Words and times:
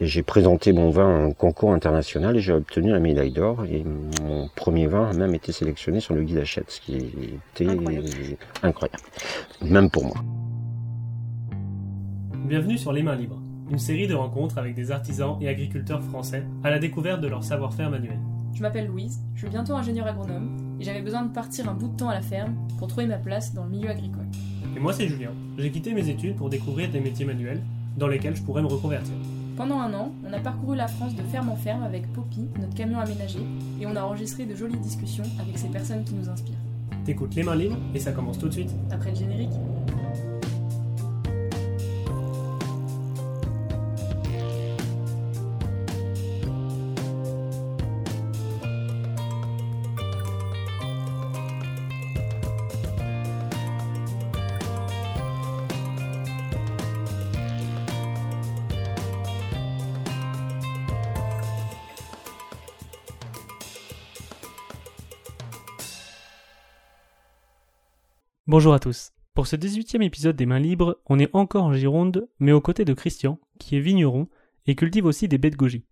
Et 0.00 0.06
j'ai 0.06 0.22
présenté 0.22 0.72
mon 0.72 0.90
vin 0.90 1.08
à 1.08 1.24
un 1.24 1.32
concours 1.32 1.72
international 1.72 2.36
et 2.36 2.40
j'ai 2.40 2.52
obtenu 2.52 2.92
la 2.92 3.00
médaille 3.00 3.32
d'or. 3.32 3.64
Et 3.64 3.82
mon 4.22 4.48
premier 4.54 4.86
vin 4.86 5.08
a 5.08 5.12
même 5.12 5.34
été 5.34 5.50
sélectionné 5.50 5.98
sur 5.98 6.14
le 6.14 6.22
guide 6.22 6.38
Hachette, 6.38 6.70
ce 6.70 6.80
qui 6.80 6.96
était 6.96 7.66
incroyable. 8.62 9.02
Même 9.60 9.90
pour 9.90 10.04
moi. 10.04 10.16
Bienvenue 12.44 12.78
sur 12.78 12.92
Les 12.92 13.02
Mains 13.02 13.16
Libres, 13.16 13.42
une 13.70 13.78
série 13.78 14.06
de 14.06 14.14
rencontres 14.14 14.56
avec 14.56 14.74
des 14.74 14.92
artisans 14.92 15.36
et 15.40 15.48
agriculteurs 15.48 16.02
français 16.02 16.44
à 16.62 16.70
la 16.70 16.78
découverte 16.78 17.20
de 17.20 17.26
leur 17.26 17.42
savoir-faire 17.42 17.90
manuel. 17.90 18.18
Je 18.54 18.62
m'appelle 18.62 18.86
Louise, 18.86 19.20
je 19.34 19.40
suis 19.40 19.48
bientôt 19.48 19.74
ingénieur 19.74 20.06
agronome 20.06 20.76
et 20.80 20.84
j'avais 20.84 21.02
besoin 21.02 21.22
de 21.22 21.32
partir 21.32 21.68
un 21.68 21.74
bout 21.74 21.88
de 21.88 21.96
temps 21.96 22.08
à 22.08 22.14
la 22.14 22.22
ferme 22.22 22.54
pour 22.78 22.86
trouver 22.86 23.06
ma 23.06 23.18
place 23.18 23.52
dans 23.52 23.64
le 23.64 23.70
milieu 23.70 23.90
agricole. 23.90 24.26
Et 24.76 24.80
moi 24.80 24.92
c'est 24.92 25.08
Julien, 25.08 25.32
j'ai 25.58 25.70
quitté 25.70 25.92
mes 25.92 26.08
études 26.08 26.36
pour 26.36 26.48
découvrir 26.48 26.88
des 26.88 27.00
métiers 27.00 27.26
manuels 27.26 27.60
dans 27.96 28.08
lesquels 28.08 28.36
je 28.36 28.42
pourrais 28.42 28.62
me 28.62 28.68
reconvertir. 28.68 29.14
Pendant 29.58 29.80
un 29.80 29.92
an, 29.92 30.12
on 30.24 30.32
a 30.32 30.38
parcouru 30.38 30.76
la 30.76 30.86
France 30.86 31.16
de 31.16 31.22
ferme 31.24 31.48
en 31.48 31.56
ferme 31.56 31.82
avec 31.82 32.12
Poppy, 32.12 32.46
notre 32.60 32.74
camion 32.74 33.00
aménagé, 33.00 33.40
et 33.80 33.86
on 33.86 33.96
a 33.96 34.02
enregistré 34.02 34.46
de 34.46 34.54
jolies 34.54 34.78
discussions 34.78 35.24
avec 35.40 35.58
ces 35.58 35.66
personnes 35.66 36.04
qui 36.04 36.14
nous 36.14 36.28
inspirent. 36.28 36.60
T'écoutes 37.04 37.34
les 37.34 37.42
mains 37.42 37.56
libres 37.56 37.76
et 37.92 37.98
ça 37.98 38.12
commence 38.12 38.38
tout 38.38 38.46
de 38.46 38.52
suite. 38.52 38.70
Après 38.92 39.10
le 39.10 39.16
générique. 39.16 39.50
Bonjour 68.48 68.72
à 68.72 68.78
tous. 68.78 69.12
Pour 69.34 69.46
ce 69.46 69.56
18e 69.56 70.00
épisode 70.02 70.34
des 70.34 70.46
Mains 70.46 70.58
Libres, 70.58 70.96
on 71.04 71.18
est 71.18 71.28
encore 71.34 71.64
en 71.64 71.74
Gironde, 71.74 72.30
mais 72.38 72.52
aux 72.52 72.62
côtés 72.62 72.86
de 72.86 72.94
Christian, 72.94 73.38
qui 73.58 73.76
est 73.76 73.80
vigneron 73.80 74.26
et 74.66 74.74
cultive 74.74 75.04
aussi 75.04 75.28
des 75.28 75.36
baies 75.36 75.50
de 75.50 75.56
goji. 75.56 75.84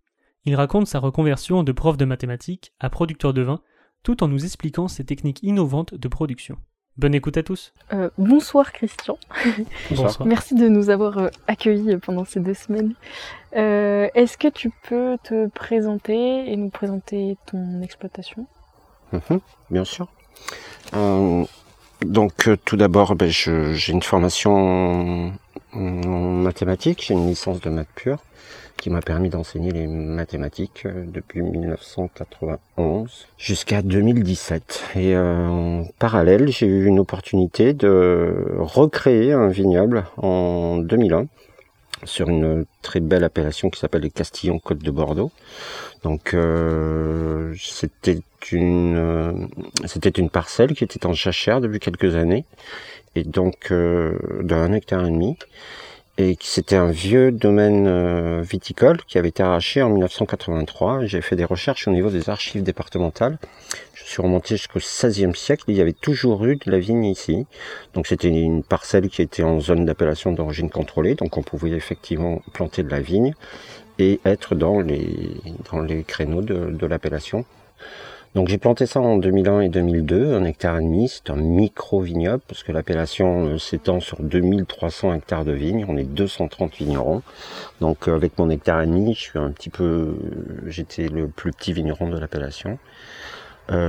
Il 0.46 0.54
raconte 0.54 0.86
sa 0.86 0.98
reconversion 0.98 1.62
de 1.62 1.72
prof 1.72 1.98
de 1.98 2.06
mathématiques 2.06 2.72
à 2.80 2.88
producteur 2.88 3.34
de 3.34 3.42
vin, 3.42 3.60
tout 4.02 4.24
en 4.24 4.28
nous 4.28 4.46
expliquant 4.46 4.88
ses 4.88 5.04
techniques 5.04 5.42
innovantes 5.42 5.92
de 5.92 6.08
production. 6.08 6.56
Bonne 6.96 7.14
écoute 7.14 7.36
à 7.36 7.42
tous. 7.42 7.74
Euh, 7.92 8.08
bonsoir 8.16 8.72
Christian. 8.72 9.18
Bonsoir. 9.90 10.26
Merci 10.26 10.54
de 10.54 10.66
nous 10.68 10.88
avoir 10.88 11.18
euh, 11.18 11.28
accueillis 11.48 11.98
pendant 11.98 12.24
ces 12.24 12.40
deux 12.40 12.54
semaines. 12.54 12.94
Euh, 13.54 14.08
Est-ce 14.14 14.38
que 14.38 14.48
tu 14.48 14.72
peux 14.88 15.18
te 15.22 15.46
présenter 15.48 16.50
et 16.50 16.56
nous 16.56 16.70
présenter 16.70 17.36
ton 17.44 17.82
exploitation? 17.82 18.46
Mhm, 19.12 19.40
bien 19.70 19.84
sûr. 19.84 20.08
Euh, 20.94 21.44
donc 22.04 22.48
euh, 22.48 22.56
tout 22.64 22.76
d'abord, 22.76 23.14
ben, 23.14 23.28
j'ai 23.30 23.92
une 23.92 24.02
formation 24.02 24.52
en, 24.54 25.32
en 25.72 25.80
mathématiques, 25.80 27.04
j'ai 27.06 27.14
une 27.14 27.26
licence 27.26 27.60
de 27.60 27.70
maths 27.70 27.88
pure 27.94 28.18
qui 28.76 28.90
m'a 28.90 29.00
permis 29.00 29.30
d'enseigner 29.30 29.70
les 29.70 29.86
mathématiques 29.86 30.84
euh, 30.86 31.04
depuis 31.06 31.42
1991 31.42 33.26
jusqu'à 33.38 33.82
2017. 33.82 34.84
Et 34.96 35.16
euh, 35.16 35.48
en 35.48 35.86
parallèle, 35.98 36.48
j'ai 36.48 36.66
eu 36.66 36.84
une 36.86 36.98
opportunité 36.98 37.72
de 37.72 38.34
recréer 38.58 39.32
un 39.32 39.48
vignoble 39.48 40.04
en 40.18 40.76
2001 40.76 41.26
sur 42.04 42.28
une 42.28 42.66
très 42.82 43.00
belle 43.00 43.24
appellation 43.24 43.70
qui 43.70 43.80
s'appelle 43.80 44.02
les 44.02 44.10
Castillons 44.10 44.58
Côte 44.58 44.78
de 44.78 44.90
Bordeaux. 44.90 45.30
Donc 46.02 46.34
euh, 46.34 47.54
c'était 47.58 48.20
une 48.52 48.96
euh, 48.96 49.32
c'était 49.86 50.10
une 50.10 50.30
parcelle 50.30 50.74
qui 50.74 50.84
était 50.84 51.06
en 51.06 51.12
jachère 51.12 51.60
depuis 51.60 51.80
quelques 51.80 52.14
années 52.14 52.44
et 53.14 53.24
donc 53.24 53.72
euh, 53.72 54.18
d'un 54.42 54.72
hectare 54.72 55.06
et 55.06 55.10
demi 55.10 55.36
et 56.18 56.36
c'était 56.40 56.76
un 56.76 56.90
vieux 56.90 57.30
domaine 57.30 57.86
euh, 57.86 58.42
viticole 58.42 58.98
qui 59.06 59.18
avait 59.18 59.28
été 59.28 59.42
arraché 59.42 59.82
en 59.82 59.90
1983. 59.90 61.04
J'ai 61.04 61.20
fait 61.20 61.36
des 61.36 61.44
recherches 61.44 61.86
au 61.88 61.90
niveau 61.90 62.08
des 62.08 62.30
archives 62.30 62.62
départementales. 62.62 63.38
Je 63.92 64.04
suis 64.04 64.22
remonté 64.22 64.56
jusqu'au 64.56 64.78
XVIe 64.78 65.34
siècle. 65.34 65.64
Il 65.68 65.76
y 65.76 65.80
avait 65.82 65.92
toujours 65.92 66.44
eu 66.46 66.56
de 66.56 66.70
la 66.70 66.78
vigne 66.78 67.04
ici. 67.04 67.46
Donc 67.92 68.06
c'était 68.06 68.28
une 68.28 68.62
parcelle 68.62 69.10
qui 69.10 69.20
était 69.20 69.42
en 69.42 69.60
zone 69.60 69.84
d'appellation 69.84 70.32
d'origine 70.32 70.70
contrôlée. 70.70 71.16
Donc 71.16 71.36
on 71.36 71.42
pouvait 71.42 71.70
effectivement 71.72 72.40
planter 72.54 72.82
de 72.82 72.90
la 72.90 73.00
vigne 73.00 73.34
et 73.98 74.20
être 74.24 74.54
dans 74.54 74.80
les, 74.80 75.36
créneaux 76.06 76.42
de 76.42 76.86
l'appellation. 76.86 77.44
Donc 78.36 78.48
j'ai 78.48 78.58
planté 78.58 78.84
ça 78.84 79.00
en 79.00 79.16
2001 79.16 79.62
et 79.62 79.68
2002, 79.70 80.34
un 80.34 80.44
hectare 80.44 80.76
et 80.76 80.82
demi, 80.82 81.08
c'est 81.08 81.30
un 81.30 81.36
micro-vignoble 81.36 82.42
parce 82.46 82.62
que 82.62 82.70
l'appellation 82.70 83.46
euh, 83.46 83.58
s'étend 83.58 83.98
sur 84.00 84.20
2300 84.20 85.14
hectares 85.14 85.46
de 85.46 85.52
vignes, 85.52 85.86
on 85.88 85.96
est 85.96 86.04
230 86.04 86.74
vignerons. 86.74 87.22
Donc 87.80 88.06
euh, 88.06 88.14
avec 88.14 88.36
mon 88.36 88.50
hectare 88.50 88.82
et 88.82 88.86
demi, 88.86 89.14
je 89.14 89.20
suis 89.20 89.38
un 89.38 89.50
petit 89.52 89.70
peu, 89.70 89.84
euh, 89.84 90.14
j'étais 90.66 91.08
le 91.08 91.28
plus 91.28 91.50
petit 91.50 91.72
vigneron 91.72 92.10
de 92.10 92.18
l'appellation. 92.18 92.78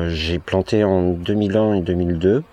J'ai 0.07 0.39
planté 0.39 0.85
en 0.85 1.09
2001 1.09 1.73
et 1.75 1.81
2002 1.81 2.43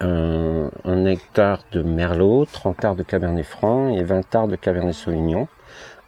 un, 0.00 1.06
hectare 1.06 1.64
de 1.72 1.82
Merlot, 1.82 2.44
30 2.44 2.84
arts 2.84 2.94
de 2.94 3.02
Cabernet 3.02 3.44
Franc 3.44 3.88
et 3.88 4.04
20 4.04 4.34
arts 4.34 4.48
de 4.48 4.56
Cabernet 4.56 4.94
Sauvignon 4.94 5.48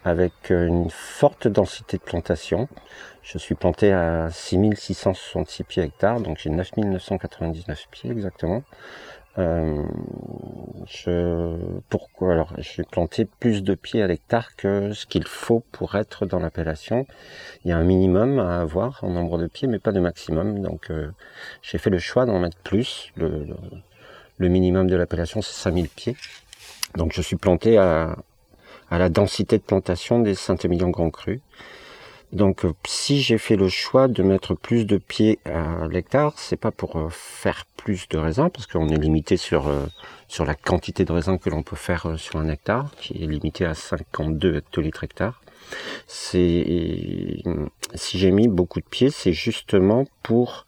avec 0.05 0.51
une 0.51 0.91
forte 0.91 1.49
densité 1.49 1.97
de 1.97 2.03
plantation. 2.03 2.69
Je 3.31 3.37
suis 3.37 3.55
planté 3.55 3.93
à 3.93 4.31
6666 4.31 5.65
pieds 5.65 5.83
hectares, 5.83 6.23
donc 6.23 6.39
j'ai 6.39 6.49
9999 6.49 7.89
pieds 7.91 8.11
exactement. 8.11 8.63
Euh, 9.37 9.85
je, 10.87 11.59
pourquoi 11.91 12.33
alors 12.33 12.55
j'ai 12.57 12.85
planté 12.85 13.27
plus 13.27 13.63
de 13.63 13.75
pieds 13.75 14.03
à 14.03 14.07
l'hectare 14.07 14.57
que 14.57 14.95
ce 14.95 15.05
qu'il 15.05 15.27
faut 15.27 15.63
pour 15.73 15.97
être 15.97 16.25
dans 16.25 16.39
l'appellation. 16.39 17.07
Il 17.67 17.69
y 17.69 17.73
a 17.73 17.77
un 17.77 17.85
minimum 17.85 18.39
à 18.39 18.63
avoir 18.63 19.05
en 19.05 19.11
nombre 19.11 19.37
de 19.37 19.47
pieds, 19.47 19.69
mais 19.69 19.79
pas 19.79 19.93
de 19.93 20.01
maximum. 20.01 20.63
Donc 20.63 20.91
euh, 20.91 21.11
j'ai 21.61 21.77
fait 21.77 21.91
le 21.91 21.99
choix 21.99 22.25
d'en 22.25 22.39
mettre 22.39 22.57
plus. 22.57 23.13
Le 23.17 24.49
minimum 24.49 24.87
de 24.87 24.97
l'appellation 24.97 25.43
c'est 25.43 25.53
5000 25.53 25.91
pieds. 25.91 26.17
Donc 26.97 27.13
je 27.13 27.21
suis 27.21 27.37
planté 27.37 27.77
à, 27.77 28.17
à 28.91 28.99
la 28.99 29.11
densité 29.11 29.59
de 29.59 29.63
plantation 29.65 30.19
des 30.19 30.35
Saint-Émilion 30.35 30.89
Grand 30.89 31.11
Cru. 31.11 31.43
Donc, 32.33 32.65
euh, 32.65 32.75
si 32.87 33.23
j'ai 33.23 33.39
fait 33.39 33.57
le 33.57 33.69
choix 33.69 34.07
de 34.07 34.23
mettre 34.23 34.55
plus 34.55 34.85
de 34.85 34.99
pieds 34.99 35.39
à 35.47 35.89
l'hectare, 35.89 36.35
c'est 36.37 36.59
pas 36.59 36.71
pour 36.71 36.97
euh, 36.97 37.09
faire 37.11 37.65
plus 37.77 38.07
de 38.09 38.19
raisins, 38.19 38.51
parce 38.53 38.67
qu'on 38.67 38.89
est 38.89 38.99
limité 38.99 39.39
sur 39.39 39.69
euh, 39.69 39.87
sur 40.29 40.45
la 40.45 40.55
quantité 40.55 41.07
de 41.07 41.13
raisins 41.13 41.39
que 41.39 41.49
l'on 41.49 41.63
peut 41.63 41.77
faire 41.77 42.19
sur 42.19 42.39
un 42.39 42.49
hectare, 42.49 42.91
qui 42.99 43.23
est 43.23 43.27
limité 43.27 43.65
à 43.65 43.75
52 43.75 44.57
hectolitres 44.57 45.05
hectare. 45.05 45.41
C'est 46.07 47.43
si 47.95 48.19
j'ai 48.19 48.31
mis 48.31 48.49
beaucoup 48.49 48.81
de 48.81 48.87
pieds, 48.87 49.11
c'est 49.11 49.33
justement 49.33 50.05
pour 50.23 50.67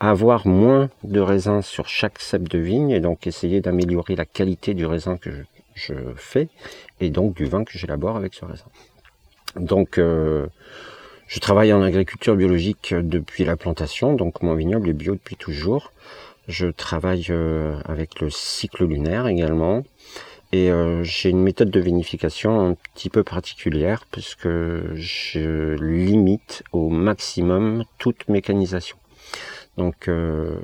avoir 0.00 0.46
moins 0.46 0.90
de 1.04 1.20
raisins 1.20 1.62
sur 1.62 1.88
chaque 1.88 2.18
cep 2.20 2.48
de 2.48 2.58
vigne 2.58 2.90
et 2.90 3.00
donc 3.00 3.26
essayer 3.26 3.60
d'améliorer 3.60 4.16
la 4.16 4.24
qualité 4.24 4.72
du 4.74 4.86
raisin 4.86 5.18
que 5.18 5.30
je, 5.30 5.42
je 5.74 5.94
fais 6.16 6.48
et 7.00 7.10
donc 7.10 7.34
du 7.34 7.46
vin 7.46 7.64
que 7.64 7.78
j'élabore 7.78 8.16
avec 8.16 8.34
ce 8.34 8.44
raisin. 8.44 8.66
Donc, 9.56 9.98
euh, 9.98 10.46
je 11.26 11.40
travaille 11.40 11.72
en 11.72 11.82
agriculture 11.82 12.36
biologique 12.36 12.94
depuis 12.94 13.44
la 13.44 13.56
plantation, 13.56 14.14
donc 14.14 14.42
mon 14.42 14.54
vignoble 14.54 14.88
est 14.88 14.94
bio 14.94 15.14
depuis 15.14 15.36
toujours. 15.36 15.92
Je 16.48 16.66
travaille 16.66 17.26
euh, 17.30 17.78
avec 17.84 18.20
le 18.20 18.30
cycle 18.30 18.84
lunaire 18.84 19.26
également. 19.26 19.84
Et 20.52 20.72
euh, 20.72 21.04
j'ai 21.04 21.30
une 21.30 21.42
méthode 21.42 21.70
de 21.70 21.78
vinification 21.78 22.60
un 22.60 22.76
petit 22.94 23.08
peu 23.08 23.22
particulière 23.22 24.04
puisque 24.10 24.48
je 24.48 25.74
limite 25.80 26.64
au 26.72 26.88
maximum 26.88 27.84
toute 27.98 28.28
mécanisation. 28.28 28.96
Donc 29.80 30.08
euh, 30.08 30.58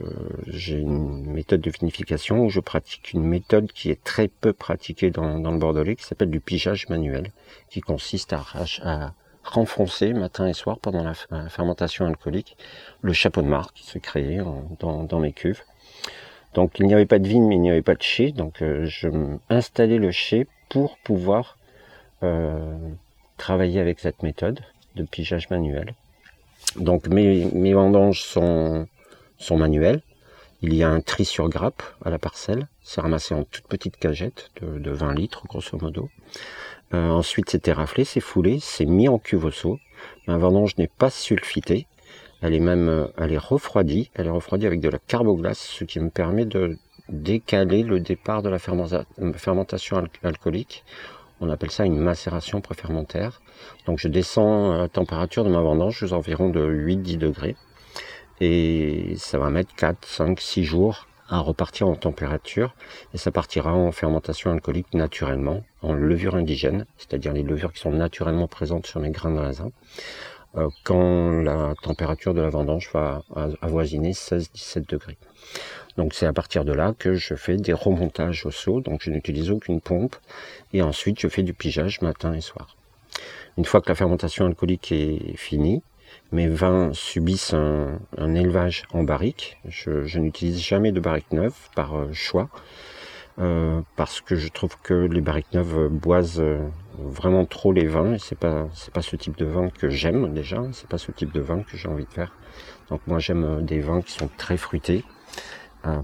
j'ai 0.46 0.76
une 0.76 1.24
méthode 1.32 1.62
de 1.62 1.70
vinification 1.70 2.40
où 2.40 2.50
je 2.50 2.60
pratique 2.60 3.14
une 3.14 3.24
méthode 3.24 3.72
qui 3.72 3.90
est 3.90 4.04
très 4.04 4.28
peu 4.28 4.52
pratiquée 4.52 5.10
dans, 5.10 5.38
le 5.38 5.58
Bordelais 5.58 5.96
qui 5.96 6.04
s'appelle 6.04 6.28
du 6.28 6.38
pigeage 6.38 6.86
manuel, 6.90 7.32
qui 7.70 7.80
consiste 7.80 8.34
à, 8.34 9.14
renfoncer 9.42 10.12
matin 10.12 10.46
et 10.46 10.52
soir 10.52 10.78
pendant 10.78 11.02
la, 11.02 11.14
fermentation 11.48 12.04
alcoolique 12.04 12.58
le 13.00 13.14
chapeau 13.14 13.40
de 13.40 13.46
marc 13.46 13.74
qui 13.74 13.86
se 13.86 13.98
créait 13.98 14.40
dans, 14.80 15.18
mes 15.18 15.32
cuves. 15.32 15.62
Donc 16.52 16.78
il 16.78 16.86
n'y 16.86 16.92
avait 16.92 17.06
pas 17.06 17.18
de 17.18 17.26
vigne 17.26 17.46
mais 17.46 17.54
il 17.54 17.62
n'y 17.62 17.70
avait 17.70 17.80
pas 17.80 17.94
de 17.94 18.02
chai, 18.02 18.32
donc 18.32 18.60
euh, 18.60 18.84
je 18.84 19.08
installais 19.48 19.96
le 19.96 20.10
chai 20.10 20.46
pour 20.68 20.98
pouvoir 20.98 21.56
euh, 22.22 22.76
travailler 23.38 23.80
avec 23.80 23.98
cette 23.98 24.22
méthode 24.22 24.60
de 24.94 25.04
pigeage 25.04 25.48
manuel. 25.48 25.94
Donc 26.78 27.06
mes 27.08 27.72
vendanges 27.72 28.20
sont 28.20 28.86
sont 29.38 29.56
manuels. 29.56 30.02
Il 30.62 30.74
y 30.74 30.82
a 30.82 30.88
un 30.90 31.00
tri 31.00 31.24
sur 31.24 31.48
grappe 31.48 31.82
à 32.04 32.10
la 32.10 32.18
parcelle. 32.18 32.66
C'est 32.82 33.00
ramassé 33.00 33.34
en 33.34 33.44
toute 33.44 33.66
petite 33.66 33.96
cagette 33.98 34.50
de, 34.62 34.78
de 34.78 34.90
20 34.90 35.14
litres, 35.14 35.46
grosso 35.46 35.76
modo. 35.78 36.08
Euh, 36.94 37.10
ensuite, 37.10 37.50
c'est 37.50 37.58
terraflé, 37.60 38.04
c'est 38.04 38.20
foulé, 38.20 38.58
c'est 38.60 38.86
mis 38.86 39.08
en 39.08 39.18
cuve 39.18 39.44
au 39.44 39.50
seau. 39.50 39.78
Ma 40.26 40.38
vendange 40.38 40.76
n'est 40.78 40.88
pas 40.98 41.10
sulfitée. 41.10 41.86
Elle 42.42 42.54
est 42.54 42.60
même, 42.60 42.88
euh, 42.88 43.06
elle 43.18 43.32
est 43.32 43.38
refroidie. 43.38 44.10
Elle 44.14 44.26
est 44.26 44.30
refroidie 44.30 44.66
avec 44.66 44.80
de 44.80 44.88
la 44.88 44.98
carboglace, 44.98 45.58
ce 45.58 45.84
qui 45.84 46.00
me 46.00 46.10
permet 46.10 46.44
de 46.46 46.78
décaler 47.08 47.82
le 47.82 48.00
départ 48.00 48.42
de 48.42 48.48
la 48.48 48.58
fermenta- 48.58 49.04
euh, 49.20 49.32
fermentation 49.34 49.96
al- 49.98 50.08
alcoolique. 50.22 50.84
On 51.40 51.50
appelle 51.50 51.70
ça 51.70 51.84
une 51.84 51.98
macération 51.98 52.60
préfermentaire. 52.62 53.42
Donc 53.86 53.98
je 53.98 54.08
descends 54.08 54.72
la 54.74 54.88
température 54.88 55.44
de 55.44 55.50
ma 55.50 55.60
vendange 55.60 56.02
aux 56.02 56.12
environs 56.14 56.48
de 56.48 56.64
8-10 56.66 57.18
degrés. 57.18 57.56
Et 58.40 59.14
ça 59.16 59.38
va 59.38 59.50
mettre 59.50 59.74
4, 59.74 60.06
5, 60.06 60.40
6 60.40 60.64
jours 60.64 61.06
à 61.28 61.40
repartir 61.40 61.88
en 61.88 61.96
température. 61.96 62.74
Et 63.14 63.18
ça 63.18 63.30
partira 63.30 63.74
en 63.74 63.92
fermentation 63.92 64.50
alcoolique 64.52 64.94
naturellement, 64.94 65.64
en 65.82 65.94
levure 65.94 66.36
indigène, 66.36 66.86
c'est-à-dire 66.98 67.32
les 67.32 67.42
levures 67.42 67.72
qui 67.72 67.80
sont 67.80 67.92
naturellement 67.92 68.46
présentes 68.46 68.86
sur 68.86 69.00
mes 69.00 69.10
grains 69.10 69.32
de 69.32 69.38
raisin. 69.38 69.70
euh, 70.56 70.68
quand 70.84 71.30
la 71.42 71.74
température 71.82 72.34
de 72.34 72.40
la 72.40 72.48
vendange 72.48 72.90
va 72.92 73.22
avoisiner 73.60 74.12
16-17 74.12 74.88
degrés. 74.88 75.18
Donc 75.96 76.14
c'est 76.14 76.26
à 76.26 76.32
partir 76.32 76.64
de 76.64 76.72
là 76.72 76.94
que 76.98 77.14
je 77.14 77.34
fais 77.34 77.56
des 77.56 77.72
remontages 77.72 78.46
au 78.46 78.50
seau, 78.50 78.80
donc 78.80 79.00
je 79.02 79.10
n'utilise 79.10 79.50
aucune 79.50 79.80
pompe, 79.80 80.16
et 80.72 80.82
ensuite 80.82 81.20
je 81.20 81.28
fais 81.28 81.42
du 81.42 81.54
pigeage 81.54 82.00
matin 82.02 82.34
et 82.34 82.40
soir. 82.40 82.76
Une 83.56 83.64
fois 83.64 83.80
que 83.80 83.88
la 83.88 83.94
fermentation 83.94 84.44
alcoolique 84.46 84.92
est 84.92 85.36
finie, 85.36 85.82
mes 86.32 86.48
vins 86.48 86.90
subissent 86.92 87.54
un, 87.54 88.34
élevage 88.34 88.84
en 88.92 89.04
barrique. 89.04 89.58
Je, 89.68 90.18
n'utilise 90.18 90.60
jamais 90.60 90.92
de 90.92 91.00
barrique 91.00 91.32
neuve 91.32 91.54
par 91.74 91.96
euh, 91.96 92.12
choix, 92.12 92.48
euh, 93.38 93.80
parce 93.96 94.20
que 94.20 94.34
je 94.34 94.48
trouve 94.48 94.76
que 94.82 94.94
les 94.94 95.20
barriques 95.20 95.52
neuves 95.52 95.88
boisent 95.88 96.40
euh, 96.40 96.66
vraiment 96.98 97.44
trop 97.44 97.72
les 97.72 97.86
vins, 97.86 98.14
et 98.14 98.18
c'est 98.18 98.38
pas 98.38 98.68
c'est 98.74 98.92
pas 98.92 99.02
ce 99.02 99.16
type 99.16 99.36
de 99.36 99.44
vin 99.44 99.70
que 99.70 99.88
j'aime 99.88 100.32
déjà, 100.34 100.62
c'est 100.72 100.88
pas 100.88 100.98
ce 100.98 101.12
type 101.12 101.32
de 101.32 101.40
vin 101.40 101.62
que 101.62 101.76
j'ai 101.76 101.88
envie 101.88 102.06
de 102.06 102.12
faire. 102.12 102.32
Donc 102.90 103.00
moi 103.06 103.18
j'aime 103.18 103.64
des 103.64 103.80
vins 103.80 104.00
qui 104.02 104.12
sont 104.12 104.30
très 104.36 104.56
fruités, 104.56 105.04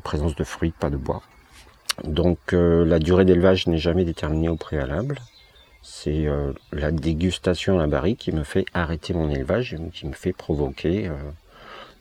présence 0.04 0.36
de 0.36 0.44
fruits, 0.44 0.72
pas 0.78 0.90
de 0.90 0.96
bois. 0.96 1.22
Donc 2.04 2.52
la 2.52 2.98
durée 2.98 3.24
d'élevage 3.24 3.66
n'est 3.68 3.78
jamais 3.78 4.04
déterminée 4.04 4.48
au 4.48 4.56
préalable. 4.56 5.18
C'est 5.82 6.26
euh, 6.26 6.52
la 6.72 6.90
dégustation 6.92 7.78
à 7.78 7.82
la 7.82 7.86
barrique 7.88 8.20
qui 8.20 8.32
me 8.32 8.44
fait 8.44 8.64
arrêter 8.72 9.14
mon 9.14 9.30
élevage, 9.30 9.74
et 9.74 9.78
qui 9.92 10.06
me 10.06 10.12
fait 10.12 10.32
provoquer 10.32 11.10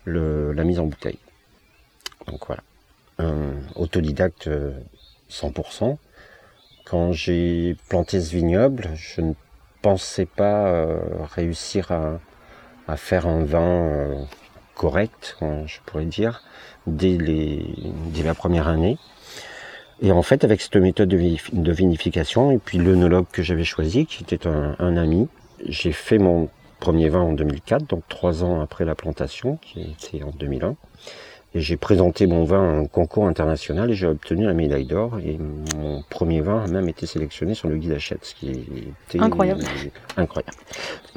euh, 0.08 0.54
la 0.54 0.64
mise 0.64 0.80
en 0.80 0.86
bouteille. 0.86 1.20
Donc 2.28 2.46
voilà. 2.48 2.64
Un 3.18 3.54
autodidacte 3.76 4.48
euh, 4.48 4.72
100%. 5.30 5.98
Quand 6.86 7.12
j'ai 7.12 7.78
planté 7.90 8.20
ce 8.20 8.36
vignoble, 8.36 8.90
je 8.96 9.22
ne 9.22 9.34
pensais 9.82 10.26
pas 10.26 10.68
euh, 10.68 11.00
réussir 11.36 11.92
à, 11.92 12.20
faire 12.98 13.26
un 13.26 13.46
vin 13.46 13.86
euh, 13.86 14.24
correct, 14.76 15.38
hein, 15.40 15.64
je 15.66 15.80
pourrais 15.86 16.06
dire, 16.06 16.44
dès, 16.88 17.18
les, 17.18 17.66
dès 18.08 18.24
la 18.24 18.34
première 18.34 18.68
année. 18.68 18.98
Et 20.02 20.12
en 20.12 20.22
fait, 20.24 20.44
avec 20.44 20.62
cette 20.62 20.76
méthode 20.78 21.10
de, 21.10 21.18
vinif- 21.18 21.50
de 21.54 21.72
vinification, 21.72 22.52
et 22.52 22.58
puis 22.58 22.78
l'œnologue 22.80 23.26
que 23.32 23.44
j'avais 23.44 23.64
choisi, 23.64 24.06
qui 24.06 24.24
était 24.24 24.48
un, 24.48 24.76
un 24.80 24.98
ami, 24.98 25.28
j'ai 25.66 25.92
fait 25.92 26.18
mon 26.18 26.50
premier 26.80 27.10
vin 27.10 27.20
en 27.22 27.34
2004, 27.34 27.86
donc 27.88 28.04
trois 28.10 28.44
ans 28.44 28.62
après 28.62 28.84
la 28.86 28.96
plantation, 28.96 29.58
qui 29.62 29.82
était 29.82 30.24
en 30.24 30.32
2001. 30.32 30.76
Et 31.54 31.60
j'ai 31.60 31.76
présenté 31.76 32.28
mon 32.28 32.46
vin 32.46 32.62
à 32.64 32.78
un 32.80 32.86
concours 32.86 33.28
international 33.28 33.92
et 33.92 33.94
j'ai 33.94 34.08
obtenu 34.08 34.46
la 34.46 34.54
médaille 34.54 34.86
d'or. 34.86 35.20
Et 35.20 35.38
mon 35.38 36.02
premier 36.10 36.40
vin 36.40 36.64
a 36.64 36.68
même 36.68 36.88
été 36.88 37.06
sélectionné 37.06 37.54
sur 37.56 37.68
le 37.68 37.76
guide 37.78 37.92
Hachette, 37.92 38.24
ce 38.24 38.34
qui 38.34 38.50
était 39.10 39.20
Incroyable. 39.20 39.62
incroyable. 40.16 40.54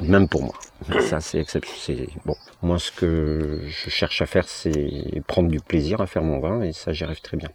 Même 0.01 0.27
pour 0.27 0.43
moi. 0.43 0.53
Ça, 0.99 1.21
c'est 1.21 1.39
exceptionnel. 1.39 2.09
Bon, 2.25 2.35
moi, 2.61 2.77
ce 2.79 2.91
que 2.91 3.61
je 3.65 3.89
cherche 3.89 4.21
à 4.21 4.25
faire, 4.25 4.47
c'est 4.49 5.23
prendre 5.25 5.49
du 5.49 5.61
plaisir 5.61 6.01
à 6.01 6.05
faire 6.05 6.21
mon 6.21 6.39
vin 6.41 6.61
et 6.63 6.73
ça, 6.73 6.91
j'y 6.91 7.05
arrive 7.05 7.21
très 7.21 7.37
bien. 7.37 7.49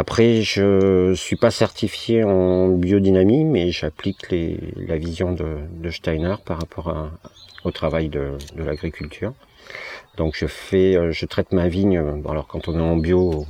Après, 0.00 0.42
je 0.42 1.12
suis 1.16 1.34
pas 1.34 1.50
certifié 1.50 2.22
en 2.22 2.68
biodynamie, 2.68 3.42
mais 3.42 3.72
j'applique 3.72 4.30
la 4.30 4.96
vision 4.96 5.32
de, 5.32 5.90
Steiner 5.90 6.36
par 6.44 6.60
rapport 6.60 7.10
au 7.64 7.72
travail 7.72 8.08
de 8.08 8.38
l'agriculture. 8.56 9.32
Donc 10.16 10.34
je 10.36 10.46
fais, 10.46 10.96
euh, 10.96 11.12
je 11.12 11.26
traite 11.26 11.52
ma 11.52 11.68
vigne. 11.68 11.98
euh, 11.98 12.28
Alors 12.28 12.46
quand 12.46 12.68
on 12.68 12.78
est 12.78 12.82
en 12.82 12.96
bio, 12.96 13.46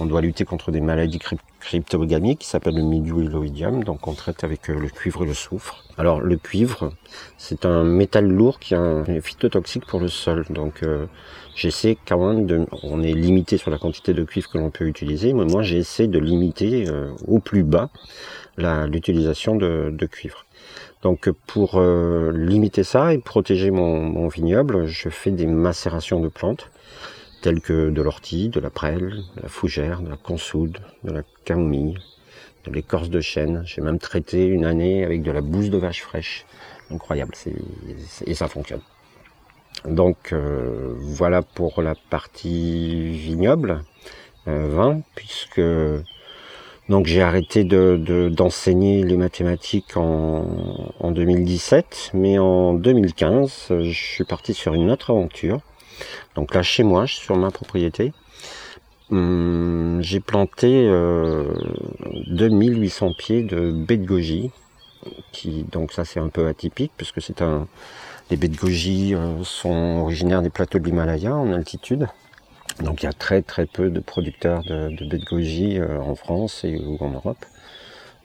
on, 0.00 0.06
doit 0.06 0.20
lutter 0.20 0.44
contre 0.44 0.70
des 0.70 0.82
maladies 0.82 1.18
cryp- 1.18 1.40
cryptogamiques 1.60 2.40
qui 2.40 2.48
s'appellent 2.48 2.76
le 2.76 2.82
mildiou 2.82 3.22
et 3.22 3.24
l'oïdium. 3.24 3.84
Donc 3.84 4.06
on 4.06 4.12
traite 4.12 4.44
avec 4.44 4.68
euh, 4.68 4.78
le 4.78 4.88
cuivre 4.88 5.24
et 5.24 5.26
le 5.26 5.32
soufre. 5.34 5.84
Alors 5.96 6.20
le 6.20 6.36
cuivre, 6.36 6.92
c'est 7.38 7.64
un 7.64 7.84
métal 7.84 8.26
lourd 8.28 8.58
qui 8.58 8.74
est 8.74 9.20
phytotoxique 9.22 9.86
pour 9.86 10.00
le 10.00 10.08
sol. 10.08 10.44
Donc 10.50 10.82
euh, 10.82 11.06
j'essaie 11.54 11.96
quand 12.06 12.18
même 12.26 12.44
de, 12.46 12.66
on 12.82 13.02
est 13.02 13.14
limité 13.14 13.56
sur 13.56 13.70
la 13.70 13.78
quantité 13.78 14.12
de 14.12 14.24
cuivre 14.24 14.50
que 14.50 14.58
l'on 14.58 14.70
peut 14.70 14.86
utiliser, 14.86 15.32
moi 15.32 15.62
j'essaie 15.62 16.08
de 16.08 16.18
limiter 16.18 16.86
au 17.26 17.38
plus 17.38 17.62
bas 17.62 17.88
l'utilisation 18.58 19.54
de 19.56 20.06
cuivre. 20.06 20.43
Donc 21.04 21.30
pour 21.46 21.74
euh, 21.74 22.32
limiter 22.32 22.82
ça 22.82 23.12
et 23.12 23.18
protéger 23.18 23.70
mon, 23.70 24.26
vignoble, 24.28 24.86
je 24.86 25.10
fais 25.10 25.30
des 25.30 25.46
macérations 25.46 26.18
de 26.18 26.28
plantes 26.28 26.70
telles 27.42 27.60
que 27.60 27.90
de 27.90 28.00
l'ortie, 28.00 28.48
de 28.48 28.58
la 28.58 28.70
prêle, 28.70 29.22
de 29.36 29.42
la 29.42 29.48
fougère, 29.50 30.00
de 30.00 30.08
la 30.08 30.16
consoude, 30.16 30.78
de 31.04 31.12
la 31.12 31.20
camomille, 31.44 31.98
de 32.64 32.72
l'écorce 32.72 33.10
de 33.10 33.20
chêne. 33.20 33.62
J'ai 33.66 33.82
même 33.82 33.98
traité 33.98 34.46
une 34.46 34.64
année 34.64 35.04
avec 35.04 35.22
de 35.22 35.30
la 35.30 35.42
bouse 35.42 35.68
de 35.68 35.76
vache 35.76 36.00
fraîche. 36.00 36.46
Incroyable, 36.90 37.32
et 38.26 38.34
ça 38.34 38.48
fonctionne. 38.48 38.80
Donc 39.86 40.32
euh, 40.32 40.94
voilà 40.98 41.42
pour 41.42 41.82
la 41.82 41.94
partie 41.94 43.10
vignoble, 43.10 43.82
euh, 44.48 44.68
vin, 44.68 45.00
puisque 45.14 45.60
donc 46.88 47.06
j'ai 47.06 47.22
arrêté 47.22 47.64
de, 47.64 47.98
de- 48.00 48.28
d'enseigner 48.28 49.02
les 49.02 49.16
mathématiques 49.16 49.96
en, 49.96 50.92
en 51.00 51.10
2017, 51.10 52.10
mais 52.14 52.38
en 52.38 52.74
2015, 52.74 53.68
euh, 53.70 53.84
je 53.84 53.92
suis 53.92 54.24
parti 54.24 54.52
sur 54.54 54.74
une 54.74 54.90
autre 54.90 55.10
aventure. 55.10 55.60
Donc 56.36 56.54
là, 56.54 56.62
chez 56.62 56.82
moi, 56.84 57.06
sur 57.06 57.36
ma 57.36 57.50
propriété, 57.50 58.12
hum, 59.10 59.98
j'ai 60.02 60.20
planté 60.20 60.86
euh, 60.86 61.52
2800 62.28 63.12
pieds 63.18 63.42
de 63.42 63.70
baies 63.70 63.96
de 63.98 64.06
goji. 64.06 64.50
Qui, 65.32 65.64
donc 65.70 65.92
ça, 65.92 66.04
c'est 66.04 66.20
un 66.20 66.28
peu 66.28 66.46
atypique, 66.48 66.92
puisque 66.96 67.20
c'est 67.20 67.42
un, 67.42 67.66
les 68.30 68.36
baies 68.38 68.48
de 68.48 68.56
goji 68.56 69.14
euh, 69.14 69.42
sont 69.44 70.00
originaires 70.02 70.42
des 70.42 70.50
plateaux 70.50 70.78
de 70.78 70.84
l'Himalaya 70.84 71.34
en 71.34 71.52
altitude. 71.52 72.08
Donc 72.82 73.02
il 73.02 73.06
y 73.06 73.08
a 73.08 73.12
très 73.12 73.42
très 73.42 73.66
peu 73.66 73.90
de 73.90 74.00
producteurs 74.00 74.62
de, 74.64 74.88
de 74.88 75.04
baies 75.04 75.78
euh, 75.78 76.00
en 76.00 76.14
France 76.14 76.64
et 76.64 76.76
ou 76.76 76.96
en 77.00 77.10
Europe. 77.10 77.44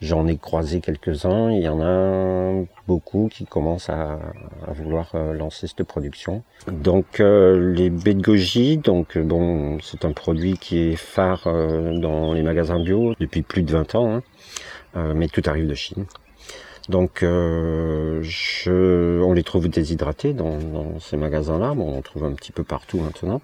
J'en 0.01 0.27
ai 0.27 0.37
croisé 0.37 0.79
quelques-uns, 0.79 1.51
il 1.51 1.61
y 1.61 1.67
en 1.67 1.81
a 1.81 2.63
beaucoup 2.87 3.27
qui 3.29 3.45
commencent 3.45 3.89
à, 3.89 4.17
à 4.65 4.71
vouloir 4.71 5.11
euh, 5.13 5.33
lancer 5.33 5.67
cette 5.67 5.83
production. 5.83 6.41
Donc 6.71 7.19
euh, 7.19 7.73
les 7.73 7.89
baies 7.89 8.13
de 8.13 8.21
goji, 8.21 8.77
donc 8.77 9.17
euh, 9.17 9.23
bon, 9.23 9.77
c'est 9.81 10.05
un 10.05 10.13
produit 10.13 10.57
qui 10.57 10.77
est 10.77 10.95
phare 10.95 11.47
euh, 11.47 11.97
dans 11.97 12.33
les 12.33 12.43
magasins 12.43 12.81
bio 12.81 13.13
depuis 13.19 13.41
plus 13.41 13.63
de 13.63 13.73
20 13.73 13.95
ans, 13.95 14.15
hein. 14.15 14.23
Euh, 14.95 15.13
mais 15.13 15.27
tout 15.27 15.43
arrive 15.45 15.67
de 15.67 15.75
Chine. 15.75 16.05
Donc 16.87 17.19
je, 17.21 19.21
on 19.21 19.33
les 19.33 19.43
trouve 19.43 19.67
déshydratés 19.67 20.33
dans, 20.33 20.57
dans 20.57 20.99
ces 20.99 21.17
magasins-là, 21.17 21.75
bon, 21.75 21.93
on 21.93 21.99
en 21.99 22.01
trouve 22.01 22.23
un 22.23 22.31
petit 22.31 22.51
peu 22.51 22.63
partout 22.63 22.99
maintenant. 22.99 23.41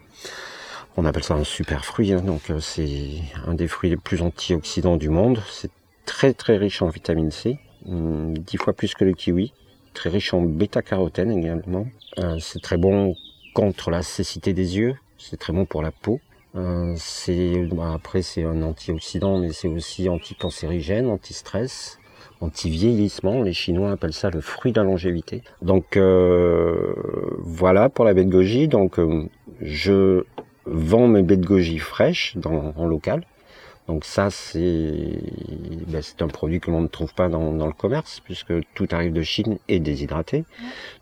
On 0.97 1.03
appelle 1.03 1.23
ça 1.23 1.33
un 1.33 1.43
super 1.43 1.83
fruit, 1.83 2.13
hein, 2.13 2.21
donc 2.21 2.49
euh, 2.49 2.59
c'est 2.59 3.09
un 3.45 3.53
des 3.53 3.67
fruits 3.67 3.89
les 3.89 3.97
plus 3.97 4.21
antioxydants 4.21 4.95
du 4.95 5.09
monde. 5.09 5.39
C'est 5.49 5.71
très 6.05 6.33
très 6.33 6.55
riche 6.55 6.81
en 6.81 6.87
vitamine 6.87 7.31
C, 7.31 7.59
hum, 7.85 8.37
dix 8.37 8.57
fois 8.57 8.71
plus 8.71 8.93
que 8.93 9.03
le 9.03 9.11
kiwi. 9.11 9.51
Très 9.93 10.09
riche 10.09 10.33
en 10.33 10.41
bêta-carotène 10.41 11.31
également. 11.31 11.87
Euh, 12.19 12.37
c'est 12.39 12.61
très 12.61 12.77
bon 12.77 13.15
contre 13.53 13.89
la 13.91 14.03
cécité 14.03 14.53
des 14.53 14.77
yeux. 14.77 14.95
C'est 15.17 15.37
très 15.37 15.51
bon 15.51 15.65
pour 15.65 15.81
la 15.81 15.91
peau. 15.91 16.21
Euh, 16.55 16.93
c'est 16.95 17.65
bah, 17.73 17.91
après 17.93 18.21
c'est 18.21 18.43
un 18.43 18.61
antioxydant, 18.61 19.39
mais 19.39 19.51
c'est 19.51 19.67
aussi 19.67 20.07
anticancérigène, 20.07 21.07
anti-stress, 21.07 21.99
anti-vieillissement. 22.39 23.41
Les 23.41 23.51
Chinois 23.51 23.91
appellent 23.91 24.13
ça 24.13 24.29
le 24.29 24.39
fruit 24.39 24.71
de 24.71 24.79
la 24.79 24.85
longévité. 24.85 25.43
Donc 25.61 25.97
euh, 25.97 26.93
voilà 27.39 27.89
pour 27.89 28.05
la 28.05 28.13
goji. 28.13 28.69
Donc 28.69 28.97
je 29.59 30.23
vends 30.65 31.07
mes 31.07 31.21
baies 31.21 31.37
de 31.37 31.45
goji 31.45 31.79
fraîches 31.79 32.35
dans, 32.37 32.73
en 32.75 32.85
local. 32.85 33.25
Donc 33.87 34.03
ça, 34.03 34.31
c'est 34.31 35.19
ben, 35.87 36.01
un 36.19 36.27
produit 36.27 36.59
que 36.59 36.71
l'on 36.71 36.81
ne 36.81 36.87
trouve 36.87 37.13
pas 37.13 37.29
dans, 37.29 37.51
dans 37.51 37.67
le 37.67 37.73
commerce, 37.73 38.19
puisque 38.23 38.53
tout 38.73 38.87
arrive 38.91 39.13
de 39.13 39.21
Chine 39.21 39.57
et 39.67 39.79
déshydraté. 39.79 40.43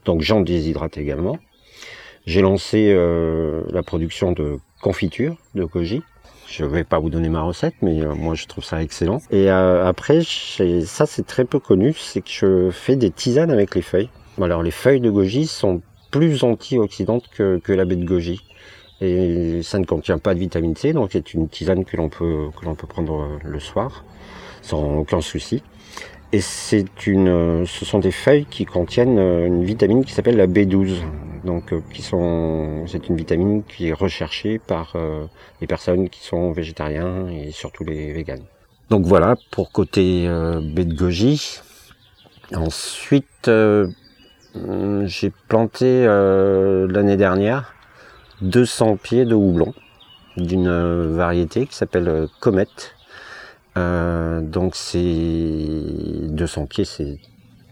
Donc 0.05 0.21
j'en 0.21 0.41
déshydrate 0.41 0.97
également. 0.97 1.37
J'ai 2.25 2.41
lancé 2.41 2.89
euh, 2.89 3.61
la 3.69 3.83
production 3.83 4.31
de 4.31 4.57
confiture 4.81 5.37
de 5.55 5.63
goji. 5.63 6.01
Je 6.47 6.65
vais 6.65 6.83
pas 6.83 6.99
vous 6.99 7.09
donner 7.09 7.29
ma 7.29 7.41
recette, 7.41 7.73
mais 7.81 8.01
euh, 8.01 8.13
moi 8.15 8.35
je 8.35 8.45
trouve 8.47 8.63
ça 8.63 8.81
excellent. 8.81 9.19
Et 9.31 9.49
euh, 9.49 9.85
après, 9.85 10.21
ça 10.23 11.05
c'est 11.05 11.25
très 11.25 11.45
peu 11.45 11.59
connu, 11.59 11.93
c'est 11.93 12.21
que 12.21 12.29
je 12.29 12.69
fais 12.69 12.95
des 12.95 13.11
tisanes 13.11 13.51
avec 13.51 13.75
les 13.75 13.81
feuilles. 13.81 14.09
Alors 14.41 14.61
les 14.61 14.71
feuilles 14.71 15.01
de 15.01 15.09
goji 15.09 15.47
sont 15.47 15.81
plus 16.11 16.43
antioxydantes 16.43 17.27
que, 17.29 17.59
que 17.63 17.73
la 17.73 17.85
baie 17.85 17.95
de 17.95 18.05
goji. 18.05 18.41
Et 19.03 19.61
ça 19.63 19.79
ne 19.79 19.85
contient 19.85 20.17
pas 20.17 20.33
de 20.33 20.39
vitamine 20.39 20.77
C, 20.77 20.93
donc 20.93 21.09
c'est 21.11 21.33
une 21.33 21.49
tisane 21.49 21.83
que 21.83 21.97
l'on 21.97 22.07
peut, 22.07 22.47
que 22.57 22.63
l'on 22.63 22.73
peut 22.73 22.87
prendre 22.87 23.21
euh, 23.21 23.37
le 23.43 23.59
soir, 23.59 24.05
sans 24.61 24.99
aucun 24.99 25.19
souci. 25.19 25.61
Et 26.31 26.39
c'est 26.39 27.05
une, 27.05 27.27
euh, 27.27 27.65
ce 27.65 27.83
sont 27.83 27.99
des 27.99 28.11
feuilles 28.11 28.45
qui 28.45 28.63
contiennent 28.63 29.19
euh, 29.19 29.45
une 29.45 29.65
vitamine 29.65 30.05
qui 30.05 30.13
s'appelle 30.13 30.37
la 30.37 30.47
B12. 30.47 30.95
Donc, 31.43 31.73
qui 31.93 32.01
sont, 32.01 32.85
c'est 32.87 33.09
une 33.09 33.17
vitamine 33.17 33.63
qui 33.63 33.89
est 33.89 33.93
recherchée 33.93 34.59
par 34.59 34.95
les 35.59 35.67
personnes 35.67 36.07
qui 36.07 36.23
sont 36.23 36.53
végétariens 36.53 37.27
et 37.27 37.51
surtout 37.51 37.83
les 37.83 38.13
véganes. 38.13 38.45
Donc 38.89 39.05
voilà 39.05 39.35
pour 39.51 39.73
côté 39.73 40.25
euh, 40.25 40.61
baie 40.63 40.85
de 40.85 40.95
goji. 40.95 41.59
Ensuite, 42.55 43.51
j'ai 44.55 45.33
planté 45.49 46.05
l'année 46.05 47.17
dernière 47.17 47.73
200 48.43 48.97
pieds 48.97 49.25
de 49.25 49.35
houblon 49.35 49.73
d'une 50.37 50.67
euh, 50.67 51.15
variété 51.15 51.65
qui 51.65 51.75
s'appelle 51.75 52.07
euh, 52.07 52.27
Comet. 52.39 52.67
Euh, 53.77 54.41
donc 54.41 54.75
c'est 54.75 54.99
200 54.99 56.65
pieds, 56.67 56.85
c'est 56.85 57.19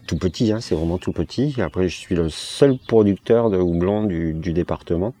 tout 0.06 0.16
petit, 0.16 0.52
hein, 0.52 0.60
c'est 0.60 0.74
vraiment 0.74 0.98
tout 0.98 1.12
petit. 1.12 1.60
Après, 1.60 1.88
je 1.88 1.96
suis 1.96 2.14
le 2.14 2.28
seul 2.28 2.78
producteur 2.88 3.50
de 3.50 3.58
houblon 3.58 4.04
du, 4.04 4.32
du 4.34 4.52
département. 4.52 5.14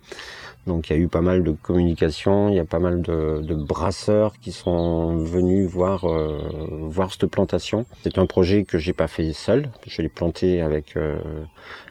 Donc 0.66 0.88
il 0.88 0.92
y 0.92 0.96
a 0.96 0.98
eu 0.98 1.08
pas 1.08 1.22
mal 1.22 1.42
de 1.42 1.50
communication, 1.50 2.48
il 2.48 2.54
y 2.54 2.60
a 2.60 2.64
pas 2.64 2.78
mal 2.78 3.02
de, 3.02 3.40
de 3.42 3.54
brasseurs 3.54 4.38
qui 4.38 4.52
sont 4.52 5.16
venus 5.16 5.68
voir 5.68 6.04
euh, 6.04 6.38
voir 6.82 7.10
cette 7.10 7.26
plantation. 7.26 7.84
C'est 8.02 8.16
un 8.16 8.26
projet 8.26 8.64
que 8.64 8.78
j'ai 8.78 8.92
pas 8.92 9.08
fait 9.08 9.32
seul. 9.32 9.70
Je 9.86 10.02
l'ai 10.02 10.08
planté 10.08 10.60
avec 10.60 10.96
euh, 10.96 11.18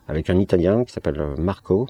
avec 0.07 0.29
un 0.29 0.39
Italien 0.39 0.85
qui 0.85 0.93
s'appelle 0.93 1.21
Marco, 1.37 1.87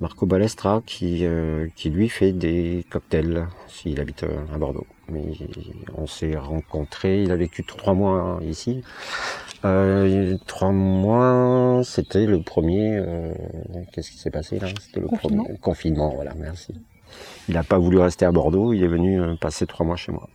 Marco 0.00 0.24
Balestra, 0.26 0.82
qui 0.86 1.24
euh, 1.26 1.68
qui 1.76 1.90
lui 1.90 2.08
fait 2.08 2.32
des 2.32 2.84
cocktails. 2.90 3.46
S'il 3.68 4.00
habite 4.00 4.24
euh, 4.24 4.38
à 4.54 4.58
Bordeaux, 4.58 4.86
mais 5.10 5.22
on 5.96 6.06
s'est 6.06 6.36
rencontrés. 6.36 7.22
Il 7.22 7.30
a 7.32 7.36
vécu 7.36 7.64
trois 7.64 7.94
mois 7.94 8.40
ici. 8.42 8.82
Euh, 9.64 10.36
trois 10.46 10.72
mois, 10.72 11.82
c'était 11.84 12.26
le 12.26 12.40
premier. 12.42 12.96
euh, 12.96 13.32
Qu'est-ce 13.92 14.10
qui 14.10 14.18
s'est 14.18 14.30
passé 14.30 14.58
là? 14.58 14.68
C'était 14.80 15.00
le 15.00 15.06
Confinement. 15.06 15.44
premier 15.44 15.58
confinement. 15.58 16.12
Voilà, 16.14 16.32
merci. 16.36 16.74
Il 17.48 17.54
n'a 17.54 17.62
pas 17.62 17.78
voulu 17.78 17.98
rester 17.98 18.24
à 18.24 18.32
Bordeaux. 18.32 18.72
Il 18.72 18.82
est 18.82 18.88
venu 18.88 19.20
euh, 19.20 19.34
passer 19.36 19.66
trois 19.66 19.84
mois 19.84 19.96
chez 19.96 20.12
moi. 20.12 20.28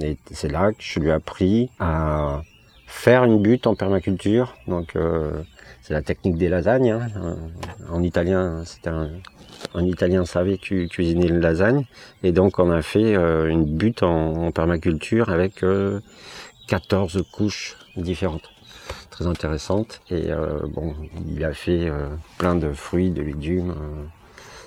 Et 0.00 0.16
c'est 0.30 0.50
là 0.50 0.72
que 0.72 0.78
je 0.82 1.00
lui 1.00 1.08
ai 1.08 1.12
appris 1.12 1.68
à 1.78 2.42
faire 2.90 3.24
une 3.24 3.40
butte 3.40 3.66
en 3.66 3.74
permaculture. 3.74 4.54
Donc 4.66 4.96
euh, 4.96 5.42
c'est 5.82 5.94
la 5.94 6.02
technique 6.02 6.36
des 6.36 6.48
lasagnes. 6.48 6.90
hein. 6.90 7.08
Euh, 7.16 7.34
En 7.90 8.02
italien, 8.02 8.64
c'était 8.64 8.90
un, 8.90 9.08
Italien 9.78 10.24
savait 10.24 10.58
cu- 10.58 10.88
cuisiner 10.88 11.28
une 11.28 11.40
lasagne. 11.40 11.86
Et 12.22 12.32
donc 12.32 12.58
on 12.58 12.70
a 12.70 12.82
fait 12.82 13.14
euh, 13.16 13.46
une 13.48 13.64
butte 13.64 14.02
en, 14.02 14.50
permaculture 14.52 15.28
avec 15.30 15.62
euh, 15.62 16.00
14 16.68 17.22
couches 17.32 17.76
différentes. 17.96 18.50
Très 19.10 19.26
intéressantes. 19.26 20.00
Et 20.10 20.30
bon, 20.74 20.94
il 21.28 21.44
a 21.44 21.52
fait 21.52 21.90
plein 22.38 22.54
de 22.54 22.72
fruits, 22.72 23.10
de 23.10 23.22
légumes 23.22 23.74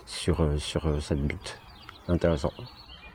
sur, 0.05 0.45
sur 0.57 1.01
cette 1.01 1.21
butte. 1.21 1.59
Intéressant. 2.07 2.51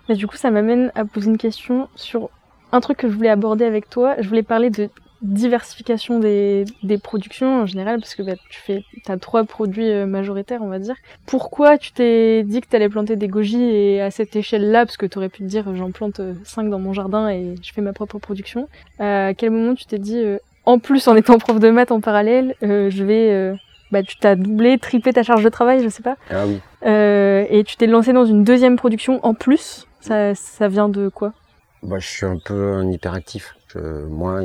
Du 0.08 0.26
coup, 0.26 0.36
ça 0.36 0.50
m'amène 0.50 0.90
à 0.94 1.04
poser 1.04 1.28
une 1.28 1.36
question 1.38 1.88
sur 1.94 2.30
un 2.72 2.80
truc 2.80 2.98
que 2.98 3.08
je 3.08 3.14
voulais 3.14 3.28
aborder 3.28 3.64
avec 3.64 3.88
toi. 3.88 4.16
Je 4.20 4.28
voulais 4.28 4.42
parler 4.42 4.70
de 4.70 4.88
diversification 5.20 6.20
des, 6.20 6.64
des 6.84 6.96
productions 6.96 7.62
en 7.62 7.66
général, 7.66 7.98
parce 7.98 8.14
que 8.14 8.22
bah, 8.22 8.34
tu 8.50 8.60
fais, 8.60 8.84
as 9.08 9.16
trois 9.16 9.42
produits 9.42 9.90
euh, 9.90 10.06
majoritaires, 10.06 10.62
on 10.62 10.68
va 10.68 10.78
dire. 10.78 10.94
Pourquoi 11.26 11.76
tu 11.76 11.90
t'es 11.92 12.44
dit 12.44 12.60
que 12.60 12.68
tu 12.68 12.76
allais 12.76 12.88
planter 12.88 13.16
des 13.16 13.26
goji 13.26 13.60
et 13.60 14.00
à 14.00 14.12
cette 14.12 14.36
échelle-là, 14.36 14.86
parce 14.86 14.96
que 14.96 15.06
tu 15.06 15.18
aurais 15.18 15.28
pu 15.28 15.38
te 15.38 15.48
dire 15.48 15.74
j'en 15.74 15.90
plante 15.90 16.20
euh, 16.20 16.34
cinq 16.44 16.70
dans 16.70 16.78
mon 16.78 16.92
jardin 16.92 17.28
et 17.30 17.56
je 17.60 17.72
fais 17.72 17.80
ma 17.80 17.92
propre 17.92 18.18
production. 18.18 18.68
Euh, 19.00 19.30
à 19.30 19.34
quel 19.34 19.50
moment 19.50 19.74
tu 19.74 19.86
t'es 19.86 19.98
dit, 19.98 20.18
euh, 20.18 20.38
en 20.64 20.78
plus 20.78 21.08
en 21.08 21.16
étant 21.16 21.38
prof 21.38 21.58
de 21.58 21.70
maths 21.70 21.90
en 21.90 22.00
parallèle, 22.00 22.54
euh, 22.62 22.88
je 22.88 23.02
vais... 23.02 23.30
euh, 23.32 23.54
bah, 23.90 24.02
tu 24.02 24.18
t'as 24.18 24.36
doublé, 24.36 24.78
triplé 24.78 25.12
ta 25.12 25.22
charge 25.22 25.42
de 25.42 25.48
travail, 25.48 25.82
je 25.82 25.88
sais 25.88 26.02
pas. 26.02 26.16
Ah 26.30 26.46
oui. 26.46 26.60
Euh, 26.86 27.44
et 27.48 27.64
tu 27.64 27.76
t'es 27.76 27.86
lancé 27.86 28.12
dans 28.12 28.26
une 28.26 28.44
deuxième 28.44 28.76
production 28.76 29.18
en 29.24 29.34
plus. 29.34 29.86
Ça, 30.00 30.34
ça 30.34 30.68
vient 30.68 30.88
de 30.88 31.08
quoi? 31.08 31.32
Bah, 31.82 31.98
je 31.98 32.06
suis 32.06 32.26
un 32.26 32.38
peu 32.38 32.72
un 32.74 32.90
hyperactif. 32.90 33.54
Moi, 33.76 34.40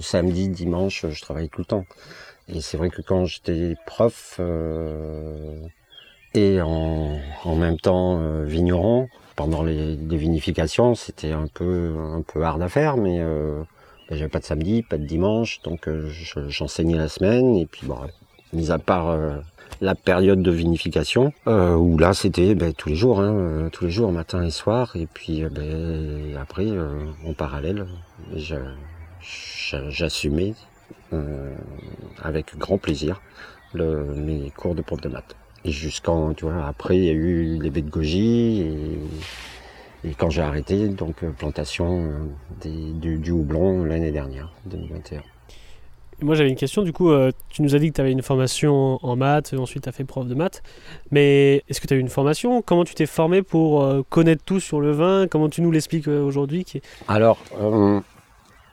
samedi, 0.00 0.48
dimanche, 0.48 1.06
je 1.08 1.20
travaille 1.22 1.48
tout 1.48 1.60
le 1.60 1.64
temps. 1.64 1.84
Et 2.48 2.60
c'est 2.60 2.76
vrai 2.76 2.90
que 2.90 3.02
quand 3.02 3.26
j'étais 3.26 3.76
prof 3.86 4.36
euh, 4.40 5.56
et 6.34 6.60
en, 6.62 7.18
en 7.44 7.56
même 7.56 7.78
temps 7.78 8.20
euh, 8.22 8.44
vigneron, 8.44 9.08
pendant 9.36 9.62
les, 9.64 9.96
les 9.96 10.16
vinifications, 10.16 10.94
c'était 10.94 11.32
un 11.32 11.48
peu 11.48 11.94
un 11.98 12.22
peu 12.22 12.42
hard 12.44 12.62
à 12.62 12.68
faire, 12.68 12.96
mais 12.98 13.20
euh, 13.20 13.62
bah, 14.10 14.16
j'avais 14.16 14.28
pas 14.30 14.40
de 14.40 14.44
samedi, 14.44 14.82
pas 14.82 14.98
de 14.98 15.06
dimanche, 15.06 15.62
donc 15.62 15.88
euh, 15.88 16.08
je- 16.10 16.48
j'enseignais 16.48 16.98
la 16.98 17.08
semaine. 17.08 17.56
Et 17.56 17.66
puis, 17.66 17.86
bon, 17.86 17.98
mis 18.52 18.70
à 18.72 18.78
part 18.78 19.10
euh, 19.10 19.38
la 19.82 19.96
période 19.96 20.42
de 20.42 20.50
vinification, 20.52 21.32
euh, 21.48 21.74
où 21.74 21.98
là 21.98 22.14
c'était 22.14 22.54
ben, 22.54 22.72
tous 22.72 22.88
les 22.88 22.94
jours, 22.94 23.20
hein, 23.20 23.34
euh, 23.34 23.68
tous 23.68 23.84
les 23.84 23.90
jours, 23.90 24.12
matin 24.12 24.44
et 24.44 24.50
soir, 24.50 24.94
et 24.94 25.08
puis 25.12 25.42
euh, 25.42 25.48
ben, 25.50 26.36
après, 26.40 26.66
euh, 26.66 27.04
en 27.26 27.34
parallèle, 27.34 27.86
j'assumais 29.88 30.54
avec 32.22 32.56
grand 32.56 32.78
plaisir 32.78 33.20
le, 33.74 34.04
mes 34.14 34.50
cours 34.50 34.74
de 34.74 34.82
prof 34.82 35.00
de 35.00 35.08
maths. 35.08 35.36
Et 35.64 35.72
jusqu'en, 35.72 36.32
tu 36.32 36.44
vois, 36.44 36.64
après 36.64 36.96
il 36.96 37.04
y 37.04 37.10
a 37.10 37.12
eu 37.12 37.58
les 37.60 37.82
goji, 37.82 38.62
et, 38.62 40.08
et 40.08 40.14
quand 40.14 40.30
j'ai 40.30 40.42
arrêté, 40.42 40.88
donc 40.88 41.24
plantation 41.38 42.08
des, 42.60 42.92
du, 42.92 43.18
du 43.18 43.32
houblon 43.32 43.84
l'année 43.84 44.12
dernière, 44.12 44.52
2021. 44.66 45.22
Moi 46.22 46.36
j'avais 46.36 46.50
une 46.50 46.56
question, 46.56 46.82
du 46.82 46.92
coup, 46.92 47.10
euh, 47.10 47.32
tu 47.48 47.62
nous 47.62 47.74
as 47.74 47.80
dit 47.80 47.88
que 47.90 47.96
tu 47.96 48.00
avais 48.00 48.12
une 48.12 48.22
formation 48.22 48.98
en 49.02 49.16
maths, 49.16 49.54
ensuite 49.58 49.82
tu 49.82 49.88
as 49.88 49.92
fait 49.92 50.04
prof 50.04 50.26
de 50.26 50.34
maths, 50.34 50.62
mais 51.10 51.64
est-ce 51.68 51.80
que 51.80 51.88
tu 51.88 51.94
as 51.94 51.96
eu 51.96 52.00
une 52.00 52.08
formation? 52.08 52.62
Comment 52.62 52.84
tu 52.84 52.94
t'es 52.94 53.06
formé 53.06 53.42
pour 53.42 53.82
euh, 53.82 54.02
connaître 54.08 54.44
tout 54.44 54.60
sur 54.60 54.80
le 54.80 54.92
vin? 54.92 55.26
Comment 55.28 55.48
tu 55.48 55.62
nous 55.62 55.72
l'expliques 55.72 56.06
euh, 56.06 56.22
aujourd'hui 56.22 56.64
Alors, 57.08 57.38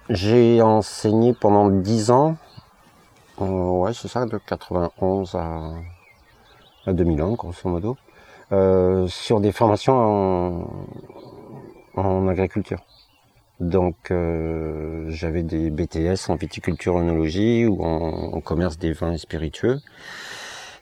j'ai 0.09 0.61
enseigné 0.61 1.33
pendant 1.33 1.69
10 1.69 2.11
ans, 2.11 2.37
ouais, 3.39 3.93
c'est 3.93 4.07
ça, 4.07 4.25
de 4.25 4.37
91 4.37 5.33
à, 5.33 5.71
à 6.85 6.93
2001, 6.93 7.31
grosso 7.33 7.67
modo, 7.67 7.97
sur 9.07 9.39
des 9.39 9.51
formations 9.51 10.67
en 11.95 12.27
agriculture. 12.27 12.79
Donc, 13.59 14.11
euh, 14.11 15.05
j'avais 15.09 15.43
des 15.43 15.69
BTS 15.69 16.29
en 16.29 16.35
viticulture 16.35 16.97
œnologie 16.97 17.65
ou 17.65 17.83
en, 17.83 18.39
commerce 18.41 18.77
des 18.77 18.93
vins 18.93 19.13
et 19.13 19.17
spiritueux. 19.17 19.79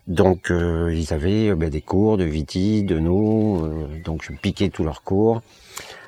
Donc, 0.08 0.52
euh, 0.52 0.94
ils 0.94 1.14
avaient 1.14 1.50
euh, 1.50 1.56
ben, 1.56 1.70
des 1.70 1.82
cours 1.82 2.18
de 2.18 2.24
viti, 2.24 2.84
de 2.84 3.00
no, 3.00 3.66
euh, 3.66 3.88
donc 4.06 4.24
je 4.24 4.32
piquais 4.32 4.70
tous 4.70 4.84
leurs 4.84 5.04
cours. 5.04 5.42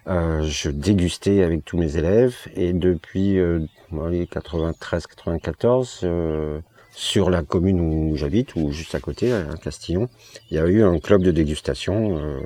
Je 0.08 0.70
dégustais 0.70 1.44
avec 1.44 1.64
tous 1.66 1.78
mes 1.78 1.98
élèves 1.98 2.36
et 2.56 2.74
depuis 2.74 3.38
euh, 3.38 3.60
bon, 3.92 4.06
allez, 4.06 4.26
93-94, 4.26 6.02
euh, 6.04 6.62
sur 6.92 7.30
la 7.30 7.44
commune 7.44 7.80
où 7.80 8.16
j'habite, 8.16 8.56
ou 8.56 8.72
juste 8.72 8.96
à 8.96 9.00
côté, 9.00 9.32
à 9.32 9.46
Castillon, 9.62 10.10
il 10.52 10.58
y 10.58 10.60
a 10.60 10.68
eu 10.68 10.84
un 10.84 11.00
club 11.00 11.22
de 11.22 11.32
dégustation. 11.32 12.18
Euh, 12.18 12.40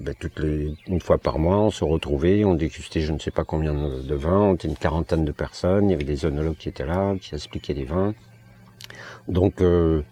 ben, 0.00 0.14
toutes 0.18 0.38
les, 0.40 0.74
une 0.86 1.00
fois 1.00 1.18
par 1.18 1.38
mois, 1.38 1.58
on 1.58 1.70
se 1.70 1.84
retrouvait, 1.84 2.44
on 2.44 2.54
dégustait 2.54 3.00
je 3.00 3.12
ne 3.12 3.18
sais 3.18 3.30
pas 3.30 3.44
combien 3.44 3.74
de, 3.74 4.14
vins, 4.14 4.38
on 4.38 4.54
était 4.54 4.68
une 4.68 4.76
quarantaine 4.76 5.24
de 5.24 5.32
personnes, 5.32 5.88
il 5.88 5.92
y 5.92 5.94
avait 5.94 6.04
des 6.04 6.24
œnologues 6.24 6.56
qui 6.56 6.68
étaient 6.68 6.86
là, 6.86 7.14
qui 7.20 7.34
expliquaient 7.34 7.74
les 7.74 7.84
vins. 7.84 8.14
Donc 9.28 9.60
euh, 9.60 10.02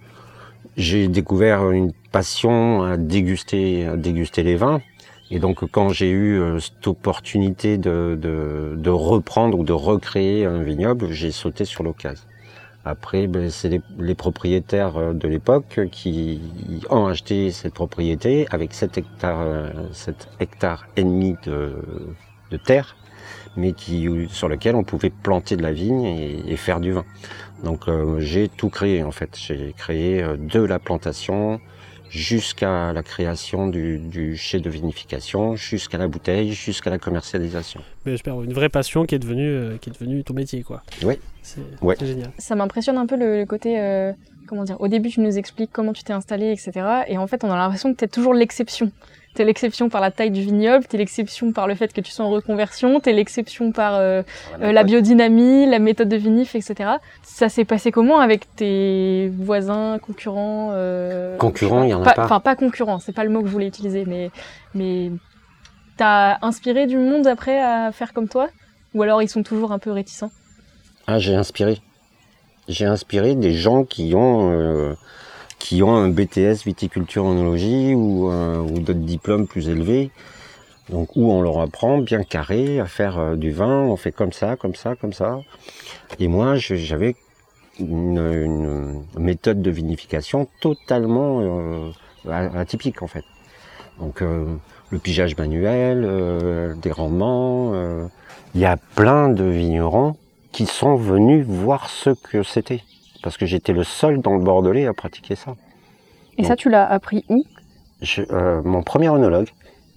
j'ai 0.76 1.08
découvert 1.08 1.70
une 1.70 1.92
passion 2.12 2.82
à 2.82 2.96
déguster, 2.96 3.86
à 3.86 3.96
déguster 3.96 4.42
les 4.42 4.56
vins. 4.56 4.80
Et 5.30 5.38
donc 5.38 5.64
quand 5.70 5.90
j'ai 5.90 6.10
eu 6.10 6.38
euh, 6.38 6.58
cette 6.58 6.86
opportunité 6.86 7.78
de, 7.78 8.18
de, 8.20 8.74
de 8.76 8.90
reprendre 8.90 9.58
ou 9.58 9.64
de 9.64 9.72
recréer 9.72 10.44
un 10.44 10.62
vignoble, 10.62 11.12
j'ai 11.12 11.30
sauté 11.30 11.64
sur 11.64 11.82
l'occasion. 11.82 12.29
Après, 12.84 13.26
ben, 13.26 13.50
c'est 13.50 13.82
les, 13.98 14.14
propriétaires 14.14 14.96
euh, 14.96 15.12
de 15.12 15.28
l'époque 15.28 15.80
qui 15.92 16.40
ont 16.88 17.06
acheté 17.06 17.50
cette 17.50 17.74
propriété 17.74 18.46
avec 18.50 18.72
7 18.72 18.98
hectares, 18.98 19.40
euh, 19.42 19.70
7 19.92 20.28
hectares 20.40 20.86
et 20.96 21.04
demi 21.04 21.36
de, 21.44 21.74
terre, 22.64 22.96
mais 23.56 23.72
qui, 23.72 24.08
sur 24.30 24.48
lequel 24.48 24.74
on 24.76 24.82
pouvait 24.82 25.10
planter 25.10 25.56
de 25.56 25.62
la 25.62 25.72
vigne 25.72 26.04
et, 26.04 26.56
faire 26.56 26.80
du 26.80 26.92
vin. 26.92 27.04
Donc 27.64 27.88
euh, 27.88 28.18
j'ai 28.18 28.48
tout 28.48 28.70
créé 28.70 29.02
en 29.02 29.10
fait. 29.10 29.36
J'ai 29.36 29.74
créé 29.76 30.22
euh, 30.22 30.36
de 30.38 30.60
la 30.60 30.78
plantation 30.78 31.60
jusqu'à 32.10 32.92
la 32.92 33.02
création 33.02 33.66
du, 33.68 33.98
du 33.98 34.36
chai 34.36 34.60
de 34.60 34.68
vinification, 34.68 35.54
jusqu'à 35.56 35.96
la 35.98 36.08
bouteille, 36.08 36.52
jusqu'à 36.52 36.90
la 36.90 36.98
commercialisation. 36.98 37.80
Mais 38.04 38.12
j'espère 38.12 38.40
une 38.42 38.52
vraie 38.52 38.68
passion 38.68 39.06
qui 39.06 39.14
est 39.14 39.18
devenue, 39.18 39.48
euh, 39.48 39.76
qui 39.80 39.90
est 39.90 39.92
devenue 39.92 40.22
ton 40.24 40.34
métier, 40.34 40.62
quoi. 40.62 40.82
Oui. 41.04 41.14
C'est 41.42 41.60
Ouais. 41.80 41.96
c'est 41.98 42.06
génial. 42.06 42.30
Ça 42.38 42.54
m'impressionne 42.56 42.98
un 42.98 43.06
peu 43.06 43.16
le, 43.16 43.38
le 43.38 43.46
côté, 43.46 43.80
euh, 43.80 44.12
comment 44.46 44.64
dire, 44.64 44.80
au 44.80 44.88
début 44.88 45.08
tu 45.08 45.20
nous 45.20 45.38
expliques 45.38 45.70
comment 45.72 45.92
tu 45.92 46.02
t'es 46.02 46.12
installé, 46.12 46.50
etc. 46.52 46.72
Et 47.06 47.16
en 47.16 47.26
fait 47.26 47.44
on 47.44 47.50
a 47.50 47.56
l'impression 47.56 47.92
que 47.92 47.96
t'es 47.98 48.08
toujours 48.08 48.34
l'exception. 48.34 48.90
T'es 49.34 49.44
l'exception 49.44 49.88
par 49.88 50.00
la 50.00 50.10
taille 50.10 50.32
du 50.32 50.40
vignoble, 50.42 50.84
t'es 50.86 50.98
l'exception 50.98 51.52
par 51.52 51.68
le 51.68 51.76
fait 51.76 51.92
que 51.92 52.00
tu 52.00 52.10
sois 52.10 52.24
en 52.24 52.30
reconversion, 52.30 52.98
t'es 52.98 53.12
l'exception 53.12 53.70
par 53.70 53.94
euh, 53.94 54.22
euh, 54.60 54.72
la 54.72 54.82
biodynamie, 54.82 55.66
la 55.66 55.78
méthode 55.78 56.08
de 56.08 56.16
vinif, 56.16 56.56
etc. 56.56 56.90
Ça 57.22 57.48
s'est 57.48 57.64
passé 57.64 57.92
comment 57.92 58.18
avec 58.18 58.52
tes 58.56 59.30
voisins, 59.38 59.98
concurrents 60.02 60.70
euh, 60.72 61.36
Concurrents, 61.38 61.84
il 61.84 61.90
y 61.90 61.94
en 61.94 62.02
a 62.02 62.04
pas- 62.04 62.14
pas. 62.14 62.24
Enfin, 62.24 62.40
pas 62.40 62.56
concurrents, 62.56 62.98
c'est 62.98 63.12
pas 63.12 63.22
le 63.22 63.30
mot 63.30 63.40
que 63.40 63.46
je 63.46 63.52
voulais 63.52 63.68
utiliser, 63.68 64.04
mais, 64.04 64.30
mais 64.74 65.12
t'as 65.96 66.38
inspiré 66.42 66.86
du 66.88 66.96
monde 66.96 67.26
après 67.28 67.60
à 67.62 67.92
faire 67.92 68.12
comme 68.12 68.28
toi? 68.28 68.48
Ou 68.94 69.02
alors 69.02 69.22
ils 69.22 69.28
sont 69.28 69.44
toujours 69.44 69.70
un 69.70 69.78
peu 69.78 69.92
réticents? 69.92 70.32
Ah, 71.06 71.20
j'ai 71.20 71.36
inspiré. 71.36 71.78
J'ai 72.68 72.84
inspiré 72.86 73.36
des 73.36 73.52
gens 73.52 73.84
qui 73.84 74.12
ont, 74.16 74.50
euh, 74.52 74.94
qui 75.60 75.84
ont 75.84 75.94
un 75.94 76.08
BTS 76.08 76.64
viticulture 76.64 77.24
onologie 77.24 77.94
ou, 77.94 78.28
euh, 78.32 78.58
ou 78.58 78.80
d'autres 78.80 78.98
diplômes 78.98 79.46
plus 79.46 79.68
élevés. 79.68 80.10
Donc, 80.90 81.14
où 81.14 81.30
on 81.30 81.40
leur 81.40 81.60
apprend 81.60 81.98
bien 81.98 82.24
carré 82.24 82.80
à 82.80 82.86
faire 82.86 83.18
euh, 83.18 83.36
du 83.36 83.52
vin, 83.52 83.82
on 83.82 83.96
fait 83.96 84.10
comme 84.10 84.32
ça, 84.32 84.56
comme 84.56 84.74
ça, 84.74 84.96
comme 84.96 85.12
ça. 85.12 85.38
Et 86.18 86.26
moi, 86.26 86.56
j'avais 86.56 87.14
une, 87.78 88.18
une 88.18 89.04
méthode 89.16 89.62
de 89.62 89.70
vinification 89.70 90.48
totalement 90.60 91.40
euh, 91.40 91.90
atypique 92.26 93.02
en 93.02 93.06
fait. 93.06 93.24
Donc, 94.00 94.22
euh, 94.22 94.56
le 94.90 94.98
pigeage 94.98 95.36
manuel, 95.36 96.76
des 96.82 96.90
rendements. 96.90 97.72
Il 98.56 98.60
y 98.60 98.64
a 98.64 98.76
plein 98.76 99.28
de 99.28 99.44
vignerons 99.44 100.16
qui 100.50 100.66
sont 100.66 100.96
venus 100.96 101.46
voir 101.46 101.88
ce 101.88 102.10
que 102.10 102.42
c'était. 102.42 102.82
Parce 103.22 103.36
que 103.36 103.46
j'étais 103.46 103.72
le 103.72 103.84
seul 103.84 104.20
dans 104.20 104.34
le 104.36 104.42
Bordelais 104.42 104.86
à 104.86 104.94
pratiquer 104.94 105.36
ça. 105.36 105.54
Et 106.38 106.44
ça, 106.44 106.56
tu 106.56 106.70
l'as 106.70 106.86
appris 106.90 107.24
où? 107.28 107.44
Je- 108.00 108.22
euh, 108.30 108.62
mon 108.64 108.82
premier 108.82 109.08
œnologue. 109.10 109.48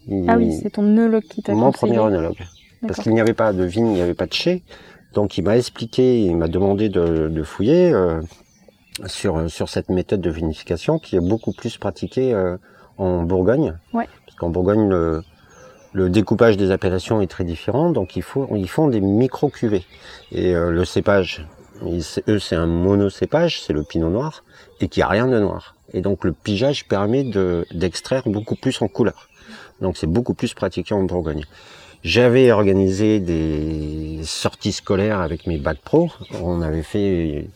il- 0.08 0.26
Ah 0.30 0.36
oui, 0.38 0.52
c'est 0.62 0.72
ton 0.72 0.84
œnologue 0.84 1.24
qui 1.24 1.42
t'a 1.42 1.54
mon 1.54 1.72
conseillé. 1.72 1.94
premier 1.96 2.06
œnologue. 2.08 2.38
Parce 2.86 3.00
qu'il 3.00 3.14
n'y 3.14 3.22
avait 3.22 3.34
pas 3.34 3.54
de 3.54 3.64
vigne, 3.64 3.88
il 3.88 3.94
n'y 3.94 4.02
avait 4.02 4.14
pas 4.14 4.26
de 4.26 4.34
chai. 4.34 4.62
Donc 5.14 5.38
il 5.38 5.44
m'a 5.44 5.56
expliqué, 5.58 6.20
il 6.22 6.36
m'a 6.36 6.48
demandé 6.50 6.90
de, 6.90 7.30
de 7.30 7.44
fouiller 7.44 7.94
euh, 7.94 8.20
sur, 9.06 9.50
sur 9.50 9.70
cette 9.70 9.90
méthode 9.90 10.20
de 10.20 10.30
vinification 10.30 11.00
qui 11.00 11.16
est 11.16 11.22
beaucoup 11.22 11.54
plus 11.54 11.78
pratiquée 11.78 12.34
euh, 12.34 12.58
en 12.98 13.24
Bourgogne. 13.24 13.78
Ouais. 13.94 14.08
Parce 14.26 14.36
qu'en 14.38 14.50
Bourgogne, 14.50 14.90
le, 14.90 15.22
le 15.94 16.10
découpage 16.10 16.58
des 16.58 16.72
appellations 16.72 17.22
est 17.22 17.28
très 17.28 17.46
différent, 17.46 17.92
donc 17.92 18.18
il 18.18 18.22
faut, 18.24 18.48
ils 18.56 18.68
font 18.68 18.88
des 18.90 19.00
micro-cuvées. 19.00 19.86
Et 20.34 20.54
euh, 20.54 20.72
le 20.72 20.84
cépage, 20.84 21.48
eux 22.28 22.40
c'est 22.40 22.56
un 22.56 22.66
monocépage, 22.68 23.62
c'est 23.62 23.74
le 23.74 23.84
pinot 23.84 24.10
noir, 24.10 24.44
et 24.80 24.88
qui 24.88 25.02
a 25.02 25.08
rien 25.08 25.28
de 25.28 25.40
noir. 25.40 25.76
Et 25.94 26.02
donc 26.02 26.24
le 26.24 26.32
pigeage 26.34 26.88
permet 26.88 27.24
de- 27.24 27.66
d'extraire 27.74 28.24
beaucoup 28.26 28.56
plus 28.56 28.82
en 28.82 28.88
couleur. 28.88 29.30
Donc 29.82 29.98
c'est 29.98 30.08
beaucoup 30.08 30.34
plus 30.34 30.54
pratiqué 30.54 30.94
en 30.94 31.04
Bourgogne. 31.04 31.44
J'avais 32.04 32.52
organisé 32.52 33.20
des 33.20 34.20
sorties 34.24 34.74
scolaires 34.74 35.20
avec 35.22 35.48
mes 35.48 35.58
bacs 35.58 35.80
pro. 35.84 36.10
On 36.42 36.62
avait 36.62 36.84
fait 36.84 37.48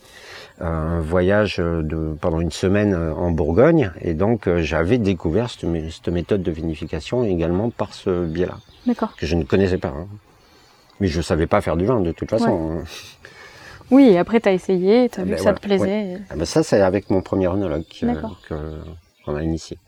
un 0.60 1.00
voyage 1.00 1.58
de, 1.58 2.14
pendant 2.20 2.40
une 2.40 2.50
semaine 2.50 2.94
en 2.94 3.30
Bourgogne 3.30 3.92
et 4.00 4.14
donc 4.14 4.48
j'avais 4.58 4.98
découvert 4.98 5.50
cette, 5.50 5.64
mé- 5.64 5.90
cette 5.90 6.08
méthode 6.08 6.42
de 6.42 6.50
vinification 6.50 7.24
également 7.24 7.70
par 7.70 7.92
ce 7.94 8.24
biais-là, 8.24 8.58
D'accord. 8.86 9.14
que 9.16 9.26
je 9.26 9.36
ne 9.36 9.44
connaissais 9.44 9.78
pas. 9.78 9.88
hein. 9.96 10.06
Mais 11.00 11.06
je 11.08 11.20
savais 11.20 11.46
pas 11.46 11.60
faire 11.60 11.76
du 11.76 11.84
vin 11.86 12.00
de 12.00 12.10
toute 12.10 12.30
façon. 12.30 12.82
Oui, 13.90 14.08
et 14.10 14.18
après 14.18 14.40
t'as 14.40 14.52
essayé, 14.52 15.08
t'as 15.08 15.22
Ah 15.22 15.24
vu 15.24 15.30
ben 15.30 15.36
que 15.36 15.42
ça 15.42 15.52
te 15.54 15.60
plaisait. 15.60 16.18
Ah 16.30 16.36
ben 16.36 16.44
ça, 16.44 16.62
c'est 16.62 16.80
avec 16.80 17.10
mon 17.10 17.22
premier 17.22 17.46
D'accord. 18.14 18.40
que- 18.48 18.54
qu'on 19.24 19.34
a 19.36 19.42
initié. 19.42 19.78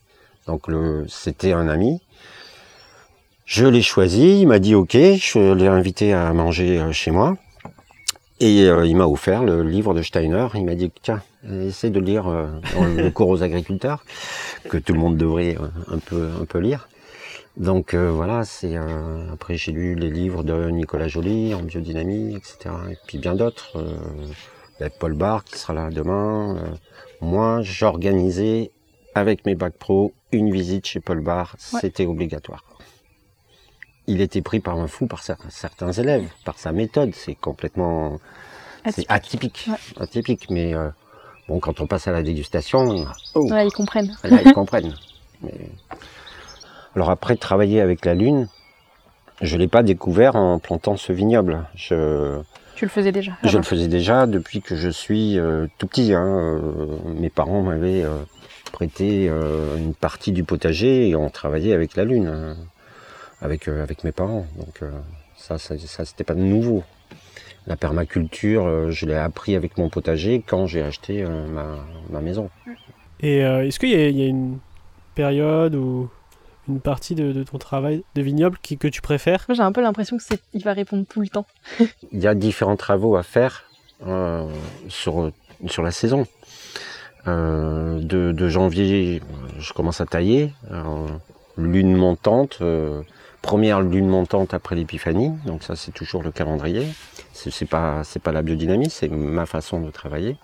Donc 0.47 0.69
c'était 1.09 1.53
un 1.53 1.69
ami. 1.69 2.01
Je 3.45 3.67
l'ai 3.67 3.83
choisi, 3.83 4.41
il 4.43 4.47
m'a 4.47 4.59
dit 4.59 4.75
OK, 4.75 4.93
je 4.93 5.53
l'ai 5.55 5.67
invité 5.67 6.13
à 6.13 6.33
manger 6.33 6.79
euh, 6.79 6.93
chez 6.93 7.11
moi. 7.11 7.37
Et 8.43 8.63
euh, 8.69 8.87
il 8.87 8.97
m'a 8.97 9.07
offert 9.07 9.43
le 9.45 9.63
livre 9.63 9.93
de 9.93 10.03
Steiner. 10.03 10.47
Il 10.55 10.65
m'a 10.65 10.75
dit 10.75 10.91
tiens, 11.03 11.21
essaie 11.51 11.91
de 11.91 12.01
lire 12.01 12.27
euh, 12.29 12.47
le 12.97 13.11
cours 13.17 13.29
aux 13.29 13.43
agriculteurs, 13.43 14.05
que 14.69 14.79
tout 14.79 14.95
le 14.95 14.99
monde 15.01 15.17
devrait 15.17 15.57
euh, 15.61 15.95
un 15.95 15.99
peu 15.99 16.29
un 16.41 16.45
peu 16.47 16.59
lire. 16.59 16.89
Donc 17.61 17.93
euh, 17.95 18.11
voilà, 18.11 18.45
c'est 18.45 18.77
euh, 18.77 19.31
après 19.33 19.57
j'ai 19.57 19.71
lu 19.73 19.95
les 19.95 20.09
livres 20.11 20.43
de 20.43 20.71
Nicolas 20.71 21.09
Joly 21.09 21.55
en 21.55 21.63
biodynamie, 21.63 22.35
etc. 22.35 22.75
Et 22.91 22.97
puis 23.07 23.19
bien 23.19 23.35
d'autres. 23.35 23.77
euh, 23.77 24.89
Paul 24.99 25.13
Barr 25.13 25.45
qui 25.45 25.59
sera 25.59 25.75
là 25.75 25.91
demain. 25.91 26.57
moi, 27.21 27.61
j'organisais 27.61 28.71
avec 29.15 29.45
mes 29.45 29.55
bacs 29.55 29.75
pro 29.77 30.15
une 30.33 30.51
visite 30.51 30.87
chez 30.87 31.01
Paul 31.01 31.21
Barr. 31.21 31.55
Ouais. 31.75 31.81
C'était 31.83 32.07
obligatoire. 32.07 32.65
Il 34.07 34.23
était 34.23 34.41
pris 34.41 34.61
par 34.61 34.79
un 34.79 34.87
fou 34.87 35.07
par 35.07 35.21
cer- 35.23 35.37
certains 35.51 35.93
élèves, 35.93 36.27
par 36.47 36.59
sa 36.59 36.73
méthode. 36.73 37.15
C'est 37.15 37.35
complètement 37.35 38.19
Atypique. 38.87 39.07
atypique, 39.11 39.65
Ouais. 39.69 40.03
atypique. 40.03 40.47
Mais 40.49 40.73
bon, 41.47 41.61
quand 41.61 41.79
on 41.83 41.87
passe 41.87 42.09
à 42.09 42.13
la 42.13 42.23
dégustation, 42.23 43.05
oh, 43.35 43.51
Ouais, 43.51 43.67
ils 43.67 43.73
comprennent. 43.73 44.17
Là, 44.25 44.41
ils 44.43 44.53
comprennent. 44.55 44.95
Mais- 45.43 45.69
Alors 46.97 47.11
après, 47.11 47.37
travailler 47.37 47.81
avec 47.81 48.05
la 48.05 48.15
lune, 48.15 48.49
je 49.41 49.57
l'ai 49.57 49.69
pas 49.69 49.83
découvert 49.83 50.37
en 50.37 50.59
plantant 50.59 50.97
ce 50.97 51.13
vignoble. 51.13 51.65
Je, 51.75 52.41
Tu 52.75 52.85
le 52.85 52.91
faisais 52.91 53.13
déjà. 53.13 53.33
je 53.45 53.57
le 53.57 53.63
faisais 53.63 53.89
déjà 53.89 54.27
depuis 54.27 54.61
que 54.61 54.75
je 54.77 54.89
suis 54.89 55.39
euh, 55.39 55.67
tout 55.79 55.87
petit. 55.87 56.13
hein. 56.15 56.27
Euh, 56.27 56.87
mes 57.15 57.31
parents 57.31 57.63
m'avaient 57.63 58.03
euh, 58.03 58.17
prêté 58.73 59.29
euh, 59.29 59.77
une 59.79 59.95
partie 59.95 60.33
du 60.33 60.45
potager 60.45 61.09
et 61.09 61.17
on 61.17 61.31
travaillait 61.31 61.73
avec 61.75 61.97
la 61.97 62.05
lune, 62.05 62.57
avec, 63.41 63.69
euh, 63.69 63.83
avec 63.83 64.05
mes 64.05 64.13
parents. 64.13 64.47
Donc 64.57 64.83
euh, 64.83 64.91
ça, 65.37 65.59
ça, 65.59 65.77
ça 65.79 66.05
c'était 66.05 66.25
pas 66.25 66.35
nouveau. 66.35 66.83
La 67.67 67.77
permaculture, 67.77 68.67
euh, 68.67 68.91
je 68.91 69.07
l'ai 69.07 69.15
appris 69.15 69.55
avec 69.55 69.79
mon 69.79 69.89
potager 69.91 70.43
quand 70.47 70.67
j'ai 70.67 70.83
acheté 70.83 71.23
euh, 71.23 71.47
ma, 71.47 71.77
ma 72.11 72.21
maison. 72.21 72.51
Et 73.21 73.45
euh, 73.45 73.67
est-ce 73.67 73.79
qu'il 73.79 73.91
y, 73.91 73.95
a- 73.95 74.09
il 74.09 74.17
y 74.19 74.23
a 74.23 74.27
une 74.27 74.59
période 75.15 75.75
ou 75.75 76.09
une 76.71 76.81
partie 76.81 77.15
de, 77.15 77.33
de 77.33 77.43
ton 77.43 77.59
travail 77.59 78.03
de 78.15 78.23
vignoble 78.23 78.59
qui, 78.63 78.79
que 78.79 78.89
tu 78.89 79.01
préfères 79.03 79.45
j'ai 79.51 79.63
un 79.63 79.73
peu 79.73 79.83
l'impression 79.83 80.17
que 80.17 80.23
c'est, 80.23 80.41
il 80.55 80.63
va 80.65 80.73
répondre 80.73 81.05
tout 81.09 81.21
le 81.21 81.29
temps. 81.29 81.47
il 82.13 82.21
y 82.21 82.27
a 82.27 82.35
différents 82.35 82.77
travaux 82.77 83.17
à 83.17 83.23
faire 83.23 83.65
euh, 84.07 84.49
sur, 84.89 85.31
sur 85.67 85.83
la 85.83 85.91
saison. 85.91 86.27
Euh, 87.27 87.99
de, 88.01 88.33
de 88.33 88.49
janvier, 88.49 89.21
je 89.59 89.73
commence 89.73 90.01
à 90.01 90.07
tailler. 90.07 90.53
euh, 90.71 91.07
lune 91.57 91.95
montante, 91.95 92.59
euh, 92.63 93.03
première 93.43 93.81
lune 93.83 94.09
montante 94.09 94.55
après 94.55 94.75
l'épiphanie. 94.77 95.33
Donc 95.47 95.63
ça, 95.63 95.77
c'est 95.77 95.93
toujours 95.93 96.23
le 96.23 96.31
calendrier. 96.31 96.87
C'est 97.33 97.51
c'est 97.51 97.67
pas, 97.67 98.03
c'est 98.05 98.23
pas 98.23 98.33
la 98.33 98.43
biodynamie, 98.43 98.91
c'est 98.91 99.09
ma 99.09 99.47
façon 99.47 99.81
de 99.81 99.91
travailler. 99.91 100.37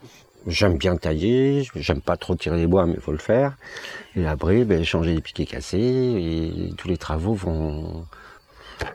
J'aime 0.46 0.76
bien 0.76 0.96
tailler, 0.96 1.66
j'aime 1.74 2.00
pas 2.00 2.16
trop 2.16 2.36
tirer 2.36 2.56
les 2.56 2.66
bois, 2.68 2.86
mais 2.86 2.94
il 2.94 3.00
faut 3.00 3.10
le 3.12 3.18
faire. 3.18 3.56
Et 4.14 4.26
après, 4.26 4.64
ben, 4.64 4.84
changer 4.84 5.14
les 5.14 5.20
piquets 5.20 5.44
cassés, 5.44 5.78
et 5.78 6.72
tous 6.76 6.86
les 6.86 6.96
travaux 6.98 7.34
vont 7.34 8.06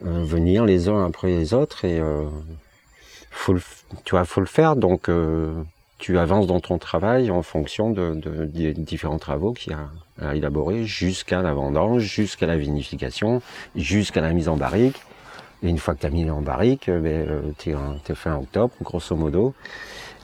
euh, 0.05 0.23
venir 0.23 0.65
les 0.65 0.87
uns 0.87 1.05
après 1.05 1.27
les 1.27 1.53
autres. 1.53 1.83
Et 1.83 1.99
euh, 1.99 2.25
faut 3.31 3.53
le, 3.53 3.61
tu 4.05 4.11
vois, 4.11 4.23
faut 4.23 4.39
le 4.39 4.47
faire. 4.47 4.77
Donc, 4.77 5.09
euh, 5.09 5.53
tu 5.97 6.17
avances 6.17 6.47
dans 6.47 6.61
ton 6.61 6.77
travail 6.77 7.29
en 7.31 7.41
fonction 7.41 7.91
de, 7.91 8.15
de- 8.15 8.45
des 8.45 8.73
différents 8.73 9.19
travaux 9.19 9.51
qu'il 9.53 9.73
y 9.73 9.75
a 9.75 9.89
à 10.25 10.35
élaborer 10.35 10.85
jusqu'à 10.85 11.41
la 11.41 11.53
vendange, 11.53 12.03
jusqu'à 12.03 12.45
la 12.47 12.55
vinification, 12.55 13.41
jusqu'à 13.75 14.21
la 14.21 14.31
mise 14.33 14.47
en 14.47 14.55
barrique. 14.55 15.01
Et 15.63 15.69
une 15.69 15.77
fois 15.77 15.95
que 15.95 15.99
tu 16.01 16.05
as 16.05 16.09
mis 16.09 16.29
en 16.29 16.41
barrique, 16.41 16.87
euh, 16.89 16.99
ben, 17.01 17.53
tu 17.57 17.71
es, 17.71 18.15
fin 18.15 18.37
octobre, 18.37 18.73
grosso 18.81 19.15
modo. 19.15 19.53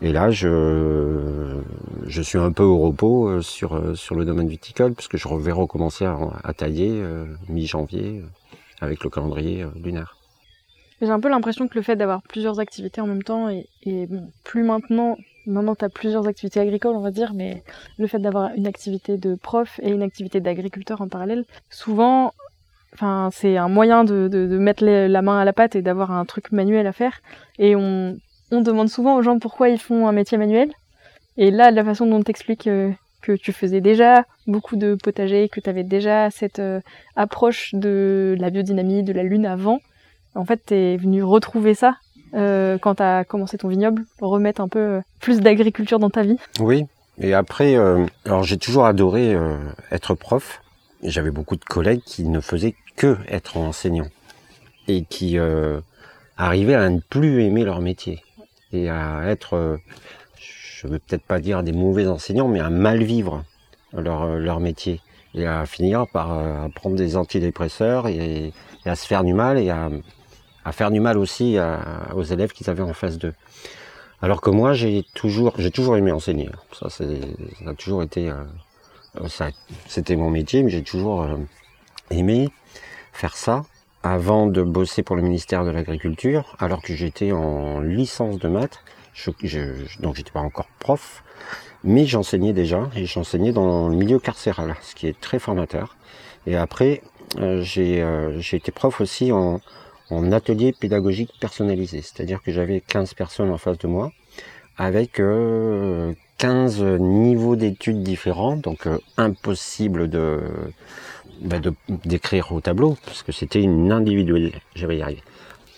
Et 0.01 0.11
là, 0.11 0.29
je, 0.29 1.59
je 2.05 2.21
suis 2.21 2.37
un 2.37 2.51
peu 2.51 2.63
au 2.63 2.77
repos 2.77 3.27
euh, 3.27 3.41
sur, 3.41 3.75
euh, 3.75 3.95
sur 3.95 4.15
le 4.15 4.25
domaine 4.25 4.47
viticole, 4.47 4.93
parce 4.93 5.07
que 5.07 5.17
je 5.17 5.27
vais 5.27 5.51
recommencer 5.51 6.05
à, 6.05 6.53
tailler 6.53 6.91
euh, 6.91 7.25
mi-janvier 7.49 8.21
avec 8.79 9.03
le 9.03 9.09
calendrier 9.09 9.65
lunaire. 9.83 10.17
J'ai 11.01 11.09
un 11.09 11.19
peu 11.19 11.29
l'impression 11.29 11.67
que 11.67 11.75
le 11.75 11.81
fait 11.81 11.95
d'avoir 11.95 12.21
plusieurs 12.21 12.59
activités 12.59 13.01
en 13.01 13.07
même 13.07 13.23
temps, 13.23 13.49
et, 13.49 13.67
plus 14.43 14.63
maintenant, 14.63 15.17
maintenant 15.45 15.75
tu 15.75 15.85
as 15.85 15.89
plusieurs 15.89 16.27
activités 16.27 16.59
agricoles, 16.59 16.95
on 16.95 17.01
va 17.01 17.11
dire, 17.11 17.33
mais 17.33 17.63
le 17.97 18.07
fait 18.07 18.19
d'avoir 18.19 18.51
une 18.55 18.67
activité 18.67 19.17
de 19.17 19.35
prof 19.35 19.79
et 19.83 19.89
une 19.89 20.01
activité 20.01 20.41
d'agriculteur 20.41 21.01
en 21.01 21.07
parallèle, 21.07 21.45
souvent, 21.69 22.33
c'est 23.31 23.57
un 23.57 23.69
moyen 23.69 24.03
de, 24.03 24.27
de, 24.27 24.57
mettre 24.57 24.83
la 24.85 25.21
main 25.21 25.39
à 25.39 25.45
la 25.45 25.53
pâte 25.53 25.75
et 25.75 25.83
d'avoir 25.83 26.11
un 26.11 26.25
truc 26.25 26.51
manuel 26.51 26.87
à 26.87 26.93
faire. 26.93 27.21
Et 27.59 27.75
on, 27.75 28.17
on 28.51 28.61
demande 28.61 28.89
souvent 28.89 29.15
aux 29.15 29.21
gens 29.21 29.39
pourquoi 29.39 29.69
ils 29.69 29.79
font 29.79 30.07
un 30.07 30.11
métier 30.11 30.37
manuel. 30.37 30.71
Et 31.37 31.51
là, 31.51 31.71
la 31.71 31.83
façon 31.83 32.05
dont 32.07 32.23
t'expliques 32.23 32.67
euh, 32.67 32.91
que 33.21 33.33
tu 33.33 33.51
faisais 33.51 33.81
déjà 33.81 34.23
beaucoup 34.47 34.75
de 34.75 34.95
potager, 34.95 35.49
que 35.49 35.59
tu 35.59 35.69
avais 35.69 35.83
déjà 35.83 36.29
cette 36.29 36.59
euh, 36.59 36.79
approche 37.15 37.73
de 37.73 38.35
la 38.39 38.49
biodynamie, 38.49 39.03
de 39.03 39.13
la 39.13 39.23
lune 39.23 39.45
avant. 39.45 39.79
En 40.35 40.45
fait, 40.45 40.61
tu 40.67 40.73
es 40.73 40.97
venu 40.97 41.23
retrouver 41.23 41.73
ça 41.73 41.97
euh, 42.33 42.77
quand 42.77 42.95
tu 42.95 43.03
as 43.03 43.25
commencé 43.25 43.57
ton 43.57 43.67
vignoble, 43.67 44.05
remettre 44.21 44.61
un 44.61 44.67
peu 44.67 44.79
euh, 44.79 45.01
plus 45.19 45.41
d'agriculture 45.41 45.99
dans 45.99 46.09
ta 46.09 46.23
vie. 46.23 46.37
Oui, 46.59 46.85
et 47.19 47.33
après, 47.33 47.75
alors 48.25 48.43
j'ai 48.43 48.57
toujours 48.57 48.85
adoré 48.85 49.35
être 49.89 50.13
prof. 50.13 50.61
J'avais 51.01 51.31
beaucoup 51.31 51.55
de 51.55 51.65
collègues 51.65 52.03
qui 52.05 52.23
ne 52.23 52.39
faisaient 52.39 52.75
que 52.95 53.17
être 53.27 53.57
enseignants 53.57 54.09
et 54.87 55.03
qui 55.03 55.39
arrivaient 56.37 56.75
à 56.75 56.87
ne 56.91 56.99
plus 56.99 57.41
aimer 57.43 57.63
leur 57.63 57.81
métier 57.81 58.21
et 58.73 58.89
à 58.89 59.23
être 59.25 59.79
je 60.77 60.85
veux 60.85 60.99
peut-être 60.99 61.23
pas 61.23 61.39
dire 61.39 61.63
des 61.63 61.71
mauvais 61.71 62.07
enseignants, 62.07 62.47
mais 62.47 62.59
à 62.59 62.69
mal 62.69 63.01
vivre 63.01 63.43
leur, 63.93 64.23
euh, 64.23 64.37
leur 64.37 64.59
métier 64.59 65.01
et 65.33 65.47
à 65.47 65.65
finir 65.65 66.05
par 66.07 66.37
euh, 66.37 66.67
prendre 66.69 66.95
des 66.95 67.17
antidépresseurs 67.17 68.07
et, 68.07 68.53
à 68.85 68.95
se 68.95 69.07
faire 69.07 69.23
du 69.23 69.33
mal 69.33 69.57
et 69.57 69.69
à, 69.69 69.89
faire 70.71 70.91
du 70.91 70.99
mal 70.99 71.17
aussi 71.17 71.57
aux 72.13 72.23
élèves 72.23 72.51
qu'ils 72.51 72.69
avaient 72.69 72.83
en 72.83 72.93
face 72.93 73.17
d'eux. 73.17 73.33
Alors 74.21 74.41
que 74.41 74.49
moi, 74.49 74.73
j'ai 74.73 75.05
toujours, 75.13 75.53
j'ai 75.57 75.71
toujours 75.71 75.97
aimé 75.97 76.11
enseigner. 76.11 76.49
Ça, 76.73 76.87
a 77.65 77.73
toujours 77.73 78.03
été, 78.03 78.29
euh, 78.29 79.45
c'était 79.87 80.15
mon 80.15 80.29
métier, 80.29 80.63
mais 80.63 80.69
j'ai 80.69 80.83
toujours 80.83 81.27
aimé 82.11 82.49
faire 83.13 83.35
ça 83.35 83.63
avant 84.03 84.47
de 84.47 84.61
bosser 84.61 85.03
pour 85.03 85.15
le 85.15 85.21
ministère 85.21 85.65
de 85.65 85.71
l'Agriculture, 85.71 86.55
alors 86.59 86.81
que 86.81 86.93
j'étais 86.93 87.31
en 87.31 87.79
licence 87.79 88.39
de 88.39 88.47
maths. 88.47 88.79
Je, 89.13 89.31
je, 89.43 89.59
donc 89.99 90.15
j'étais 90.15 90.31
pas 90.31 90.41
encore 90.41 90.67
prof, 90.79 91.23
mais 91.83 92.05
j'enseignais 92.05 92.53
déjà 92.53 92.89
et 92.95 93.05
j'enseignais 93.05 93.51
dans 93.51 93.89
le 93.89 93.95
milieu 93.95 94.19
carcéral, 94.19 94.75
ce 94.81 94.93
qui 94.93 95.07
est 95.07 95.19
très 95.19 95.39
formateur. 95.39 95.97
Et 96.45 96.55
après, 96.55 97.01
euh, 97.39 97.63
euh, 97.77 98.37
j'ai 98.39 98.57
été 98.57 98.71
prof 98.71 99.01
aussi 99.01 99.31
en, 99.31 99.59
en 100.09 100.31
atelier 100.31 100.71
pédagogique 100.71 101.31
personnalisé, 101.39 102.01
c'est-à-dire 102.01 102.41
que 102.41 102.51
j'avais 102.51 102.81
15 102.81 103.13
personnes 103.15 103.49
en 103.51 103.57
face 103.57 103.77
de 103.77 103.87
moi 103.87 104.11
avec 104.77 105.19
euh, 105.19 106.13
15 106.37 106.81
niveaux 106.99 107.55
d'études 107.55 108.03
différents, 108.03 108.57
donc 108.57 108.87
euh, 108.87 108.97
impossible 109.17 110.09
de 110.09 110.39
bah, 111.41 111.57
d'écrire 112.05 112.51
au 112.51 112.61
tableau 112.61 112.97
parce 113.05 113.23
que 113.23 113.31
c'était 113.31 113.61
une 113.61 113.91
individualisation, 113.91 114.59
j'avais 114.75 115.01
arriver, 115.01 115.23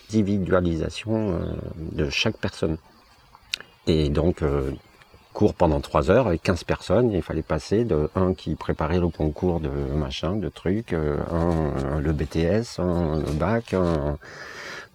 individualisation 0.10 1.40
de 1.92 2.10
chaque 2.10 2.38
personne. 2.38 2.78
Et 3.88 4.10
donc, 4.10 4.44
euh, 4.44 4.72
cours 5.34 5.54
pendant 5.54 5.80
trois 5.80 6.12
heures 6.12 6.28
avec 6.28 6.44
15 6.44 6.64
personnes. 6.64 7.12
il 7.12 7.22
fallait 7.22 7.42
passer 7.42 7.86
de 7.86 8.10
un 8.16 8.34
qui 8.34 8.56
préparait 8.56 9.00
le 9.00 9.10
concours 9.10 9.60
de 9.60 9.70
machin, 9.70 10.36
de 10.36 10.50
trucs, 10.50 10.94
euh, 10.94 11.18
un, 11.32 12.00
le 12.00 12.12
BTS, 12.12 12.80
un 12.80 13.20
le 13.20 13.32
bac, 13.32 13.74
un 13.74 14.18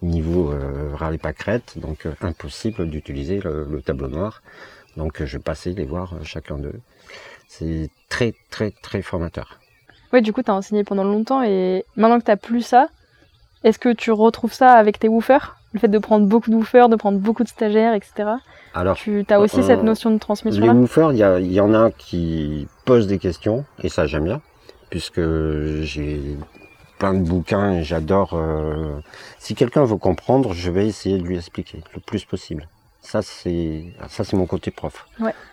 niveau 0.01 0.51
euh, 0.51 0.93
râle 0.93 1.19
pâquerette. 1.19 1.77
Donc, 1.77 2.05
euh, 2.05 2.13
impossible 2.21 2.89
d'utiliser 2.89 3.39
le, 3.39 3.81
tableau 3.81 4.07
noir. 4.07 4.41
Donc, 4.97 5.23
je 5.23 5.37
passais 5.37 5.71
les 5.71 5.85
voir 5.85 6.13
chacun 6.23 6.57
d'eux. 6.57 6.79
C'est 7.47 7.89
très, 8.09 8.33
très, 8.49 8.71
très 8.71 9.01
formateur. 9.01 9.59
Ouais, 10.13 10.21
du 10.21 10.33
coup, 10.33 10.41
tu 10.43 10.51
as 10.51 10.55
enseigné 10.55 10.83
pendant 10.83 11.03
longtemps 11.03 11.43
et 11.43 11.85
maintenant 11.95 12.19
que 12.19 12.31
tu 12.31 12.37
plus 12.37 12.61
ça, 12.61 12.87
est-ce 13.63 13.79
que 13.79 13.89
tu 13.89 14.11
retrouves 14.11 14.53
ça 14.53 14.73
avec 14.73 14.99
tes 14.99 15.07
woofers? 15.07 15.57
Le 15.73 15.79
fait 15.79 15.87
de 15.87 15.97
prendre 15.97 16.25
beaucoup 16.25 16.49
de 16.49 16.55
woofers, 16.55 16.87
de 16.87 16.95
prendre 16.95 17.19
beaucoup 17.19 17.43
de 17.43 17.49
stagiaires, 17.49 17.93
etc. 17.93 18.29
Alors, 18.73 18.95
tu 18.95 19.25
as 19.29 19.39
aussi 19.39 19.63
cette 19.63 19.83
notion 19.83 20.11
de 20.11 20.19
transmission 20.19 20.61
Les 20.61 20.69
woofers, 20.69 21.11
il 21.11 21.51
y, 21.51 21.59
en 21.59 21.73
a 21.73 21.91
qui 21.91 22.67
posent 22.85 23.07
des 23.07 23.17
questions, 23.17 23.65
et 23.81 23.89
ça 23.89 24.05
j'aime 24.05 24.25
bien, 24.25 24.41
puisque 24.89 25.21
j'ai 25.81 26.37
plein 26.97 27.13
de 27.13 27.27
bouquins 27.27 27.73
et 27.73 27.83
j'adore... 27.83 28.33
Euh, 28.33 28.99
si 29.39 29.55
quelqu'un 29.55 29.85
veut 29.85 29.97
comprendre, 29.97 30.53
je 30.53 30.71
vais 30.71 30.87
essayer 30.87 31.17
de 31.17 31.23
lui 31.23 31.37
expliquer 31.37 31.81
le 31.93 31.99
plus 31.99 32.25
possible. 32.25 32.67
Ça 33.05 33.21
c'est 33.21 33.85
ça 34.09 34.23
c'est 34.23 34.35
mon 34.35 34.47
côté 34.47 34.71
prof 34.71 35.05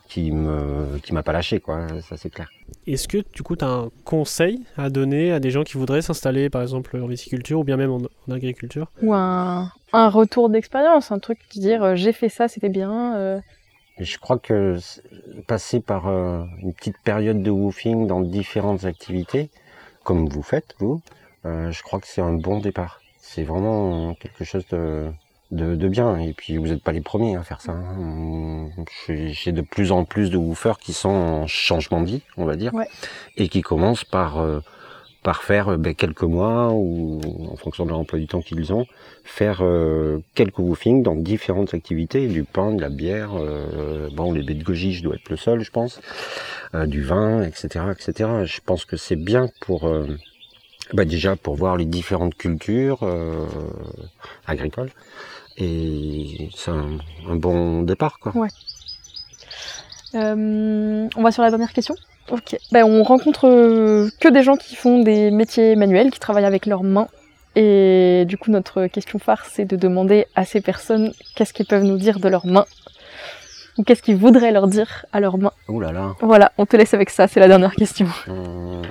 qui 0.09 0.33
me 0.33 0.98
qui 1.02 1.12
m'a 1.12 1.22
pas 1.22 1.33
lâché 1.33 1.61
quoi, 1.61 1.87
ça 2.00 2.16
c'est 2.16 2.31
clair. 2.31 2.48
Est-ce 2.87 3.07
que 3.07 3.18
du 3.35 3.42
coup 3.42 3.57
tu 3.57 3.64
as 3.66 3.68
un 3.68 3.90
conseil 4.07 4.62
à 4.78 4.88
donner 4.88 5.33
à 5.33 5.38
des 5.38 5.50
gens 5.50 5.62
qui 5.62 5.76
voudraient 5.76 6.00
s'installer 6.00 6.48
par 6.48 6.62
exemple 6.62 6.96
en 6.96 7.07
viticulture 7.07 7.59
ou 7.61 7.64
bien 7.64 7.76
même 7.76 7.90
en, 7.90 8.33
agriculture? 8.33 8.90
Ou 9.02 9.12
un, 9.12 9.70
un 9.92 10.09
retour 10.09 10.48
d'expérience, 10.48 11.12
un 11.12 11.18
truc 11.18 11.40
qui 11.50 11.61
dire 11.61 11.83
euh, 11.83 11.94
j'ai 11.94 12.14
fait 12.14 12.31
ça, 12.31 12.48
c'était 12.48 12.70
bien 12.70 13.16
euh. 13.16 13.40
Je 13.98 14.16
crois 14.16 14.38
que 14.38 14.78
passer 15.46 15.81
par 15.81 16.09
euh, 16.09 16.44
une 16.62 16.72
petite 16.72 16.96
période 17.05 17.42
de 17.42 17.50
woofing 17.50 18.07
dans 18.07 18.22
différentes 18.22 18.87
activités, 18.87 19.50
comme 20.05 20.26
vous 20.26 20.42
faites, 20.42 20.74
vous, 20.78 21.02
je 21.44 21.83
crois 21.83 22.00
que 22.00 22.07
c'est 22.07 22.22
un 22.22 22.35
bon 22.35 22.59
départ. 22.61 23.00
C'est 23.18 23.44
vraiment 23.44 24.14
quelque 24.14 24.44
chose 24.44 24.66
de, 24.68 25.12
de, 25.52 25.88
bien. 25.88 26.18
Et 26.18 26.33
puis 26.33 26.57
vous 26.57 26.68
n'êtes 26.68 26.83
pas 26.83 26.92
les 26.92 27.00
premiers 27.00 27.37
à 27.37 27.42
faire 27.42 27.61
ça. 27.61 27.72
Hein. 27.72 28.68
J'ai 29.09 29.52
de 29.52 29.61
plus 29.61 29.92
en 29.92 30.05
plus 30.05 30.31
de 30.31 30.37
woofers 30.37 30.78
qui 30.78 30.92
sont 30.92 31.09
en 31.09 31.46
changement 31.46 32.00
de 32.00 32.07
vie, 32.07 32.22
on 32.37 32.44
va 32.44 32.57
dire, 32.57 32.72
et 33.37 33.48
qui 33.48 33.62
commencent 33.62 34.05
par 34.05 34.38
euh, 34.38 34.61
par 35.22 35.42
faire 35.44 35.68
euh, 35.68 35.76
ben, 35.76 35.94
quelques 35.94 36.22
mois 36.22 36.70
ou 36.72 37.20
en 37.50 37.57
fonction 37.57 37.85
de 37.85 37.90
leur 37.90 37.98
emploi 37.98 38.18
du 38.18 38.26
temps 38.26 38.40
qu'ils 38.40 38.72
ont, 38.72 38.87
faire 39.24 39.61
euh, 39.62 40.18
quelques 40.35 40.59
woofings 40.59 41.02
dans 41.02 41.14
différentes 41.14 41.74
activités, 41.74 42.26
du 42.26 42.44
pain, 42.44 42.72
de 42.72 42.81
la 42.81 42.88
bière, 42.88 43.31
bon 44.14 44.33
les 44.33 44.42
baies 44.42 44.55
de 44.55 44.64
goji, 44.64 44.94
je 44.94 45.02
dois 45.02 45.14
être 45.14 45.28
le 45.28 45.37
seul, 45.37 45.61
je 45.61 45.70
pense, 45.70 46.00
du 46.74 47.02
vin, 47.02 47.42
etc., 47.42 47.85
etc. 47.92 48.31
Je 48.44 48.61
pense 48.64 48.85
que 48.85 48.96
c'est 48.96 49.16
bien 49.16 49.48
pour 49.61 49.92
ben, 50.92 51.07
déjà 51.07 51.37
pour 51.37 51.55
voir 51.57 51.76
les 51.76 51.85
différentes 51.85 52.35
cultures 52.35 53.07
agricoles, 54.46 54.90
et 55.59 56.48
c'est 56.55 56.70
un, 56.70 56.98
bon 57.37 57.83
départ, 57.83 58.18
quoi. 58.18 58.33
Ouais. 58.35 58.48
Euh, 60.14 61.09
on 61.16 61.22
va 61.22 61.31
sur 61.31 61.42
la 61.42 61.50
dernière 61.50 61.72
question. 61.72 61.94
Ok. 62.31 62.57
Ben, 62.70 62.85
on 62.85 63.02
rencontre 63.02 63.48
euh, 63.48 64.09
que 64.20 64.28
des 64.28 64.42
gens 64.42 64.57
qui 64.57 64.76
font 64.76 65.02
des 65.02 65.31
métiers 65.31 65.76
manuels, 65.76 66.11
qui 66.11 66.20
travaillent 66.20 66.44
avec 66.44 66.66
leurs 66.66 66.83
mains. 66.83 67.09
Et 67.55 68.24
du 68.26 68.38
coup, 68.38 68.50
notre 68.50 68.87
question 68.87 69.18
phare, 69.18 69.44
c'est 69.44 69.64
de 69.64 69.76
demander 69.76 70.26
à 70.35 70.44
ces 70.44 70.61
personnes 70.61 71.12
qu'est-ce 71.35 71.52
qu'ils 71.52 71.66
peuvent 71.66 71.85
nous 71.85 71.98
dire 71.98 72.18
de 72.18 72.28
leurs 72.28 72.46
mains. 72.46 72.66
Ou 73.78 73.85
qu'est-ce 73.85 74.02
qu'ils 74.02 74.16
voudraient 74.16 74.52
leur 74.52 74.68
dire 74.68 75.07
à 75.12 75.20
leurs 75.20 75.38
mains. 75.38 75.52
Ouh 75.68 75.81
là 75.81 75.92
là. 75.92 76.14
Voilà, 76.20 76.52
on 76.59 76.66
te 76.66 76.76
laisse 76.76 76.92
avec 76.92 77.09
ça, 77.09 77.26
c'est 77.26 77.40
la 77.40 77.48
dernière 77.48 77.74
question. 77.74 78.07
Euh, 78.28 78.83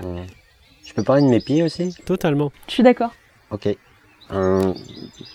je 0.91 0.95
peux 0.97 1.03
parler 1.03 1.21
de 1.21 1.27
mes 1.27 1.39
pieds 1.39 1.63
aussi? 1.63 1.95
Totalement. 2.05 2.51
Je 2.67 2.73
suis 2.73 2.83
d'accord. 2.83 3.13
Ok. 3.49 3.65
Euh, 4.31 4.73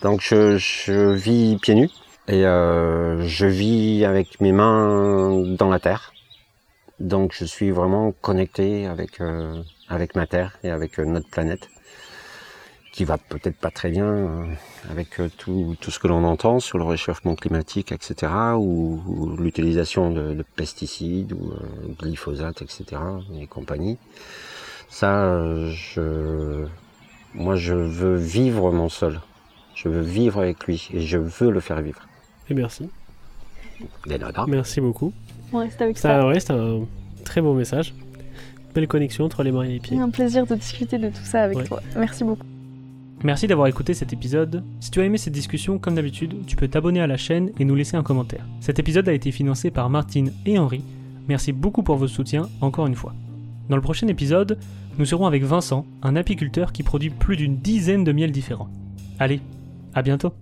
donc 0.03 0.21
je, 0.21 0.59
je, 0.59 1.13
vis 1.13 1.57
pieds 1.63 1.75
nus 1.75 1.89
et 2.29 2.45
euh, 2.45 3.27
je 3.27 3.47
vis 3.47 4.05
avec 4.05 4.39
mes 4.43 4.53
mains 4.53 5.43
dans 5.47 5.71
la 5.71 5.79
terre. 5.79 6.13
Donc 7.01 7.33
je 7.35 7.47
suis 7.47 7.71
vraiment 7.71 8.13
connecté 8.13 8.85
avec 8.87 9.19
euh, 9.23 9.63
avec 9.89 10.15
ma 10.15 10.27
terre 10.27 10.59
et 10.63 10.69
avec 10.69 10.99
notre 10.99 11.31
planète 11.31 11.71
qui 12.93 13.05
va 13.05 13.17
peut-être 13.17 13.57
pas 13.57 13.71
très 13.71 13.89
bien 13.89 14.47
avec 14.91 15.21
tout, 15.39 15.75
tout 15.81 15.91
ce 15.91 15.99
que 15.99 16.07
l'on 16.07 16.25
entend 16.25 16.61
sur 16.61 16.77
le 16.77 16.85
réchauffement 16.85 17.35
climatique, 17.35 17.93
etc., 17.93 18.33
ou, 18.57 19.37
l'utilisation 19.39 20.11
de, 20.11 20.33
de, 20.33 20.43
pesticides 20.43 21.35
ou 21.35 21.53
glyphosate, 21.99 22.63
etc., 22.63 22.85
et 23.39 23.47
compagnie. 23.47 23.99
Ça, 24.89 25.69
je, 25.71 26.67
moi, 27.35 27.57
je 27.57 27.75
veux 27.75 28.17
vivre 28.17 28.73
mon 28.73 28.89
sol. 28.89 29.21
Je 29.75 29.89
veux 29.89 30.01
vivre 30.01 30.41
avec 30.41 30.67
lui 30.67 30.89
et 30.93 31.01
je 31.01 31.19
veux 31.19 31.51
le 31.51 31.61
faire 31.61 31.81
vivre. 31.83 32.01
Et 32.49 32.55
merci. 32.55 32.89
D'accord. 34.07 34.49
Merci 34.49 34.81
beaucoup. 34.81 35.13
On 35.53 35.59
reste 35.59 35.81
avec 35.83 35.99
ça. 35.99 36.09
Ça 36.21 36.27
reste 36.27 36.51
un 36.51 36.81
très 37.25 37.43
beau 37.43 37.53
message. 37.53 37.95
Belle 38.75 38.89
connexion 38.89 39.25
entre 39.25 39.43
les 39.43 39.53
mains 39.53 39.65
et 39.65 39.73
les 39.73 39.81
pieds. 39.81 39.99
Un 39.99 40.11
plaisir 40.11 40.47
de 40.47 40.55
discuter 40.55 40.99
de 40.99 41.09
tout 41.09 41.25
ça 41.25 41.43
avec 41.43 41.65
toi. 41.65 41.83
Merci 41.97 42.25
beaucoup. 42.25 42.47
Merci 43.25 43.47
d'avoir 43.47 43.67
écouté 43.67 43.95
cet 43.95 44.13
épisode. 44.13 44.63
Si 44.81 44.91
tu 44.91 45.01
as 45.01 45.05
aimé 45.05 45.19
cette 45.19 45.33
discussion, 45.33 45.79
comme 45.79 45.95
d'habitude, 45.95 46.47
tu 46.47 46.57
peux 46.57 46.69
t'abonner 46.69 47.01
à 47.01 47.07
la 47.07 47.17
chaîne 47.17 47.51
et 47.59 47.65
nous 47.65 47.75
laisser 47.75 47.97
un 47.97 48.03
commentaire. 48.03 48.47
Cet 48.61 48.79
épisode 48.79 49.09
a 49.09 49.13
été 49.13 49.31
financé 49.31 49.71
par 49.71 49.89
Martine 49.91 50.33
et 50.45 50.59
Henri. 50.59 50.83
Merci 51.27 51.53
beaucoup 51.53 51.83
pour 51.83 51.97
votre 51.97 52.13
soutien, 52.13 52.49
encore 52.61 52.87
une 52.87 52.95
fois. 52.95 53.15
Dans 53.69 53.77
le 53.77 53.83
prochain 53.83 54.07
épisode, 54.09 54.59
nous 54.99 55.05
serons 55.05 55.27
avec 55.27 55.43
Vincent, 55.43 55.87
un 56.03 56.17
apiculteur 56.17 56.73
qui 56.73 56.83
produit 56.83 57.11
plus 57.11 57.37
d'une 57.37 57.57
dizaine 57.57 58.05
de 58.05 58.13
miels 58.13 58.33
différents. 58.33 58.69
Allez, 59.19 59.41
à 59.95 60.03
bientôt 60.03 60.33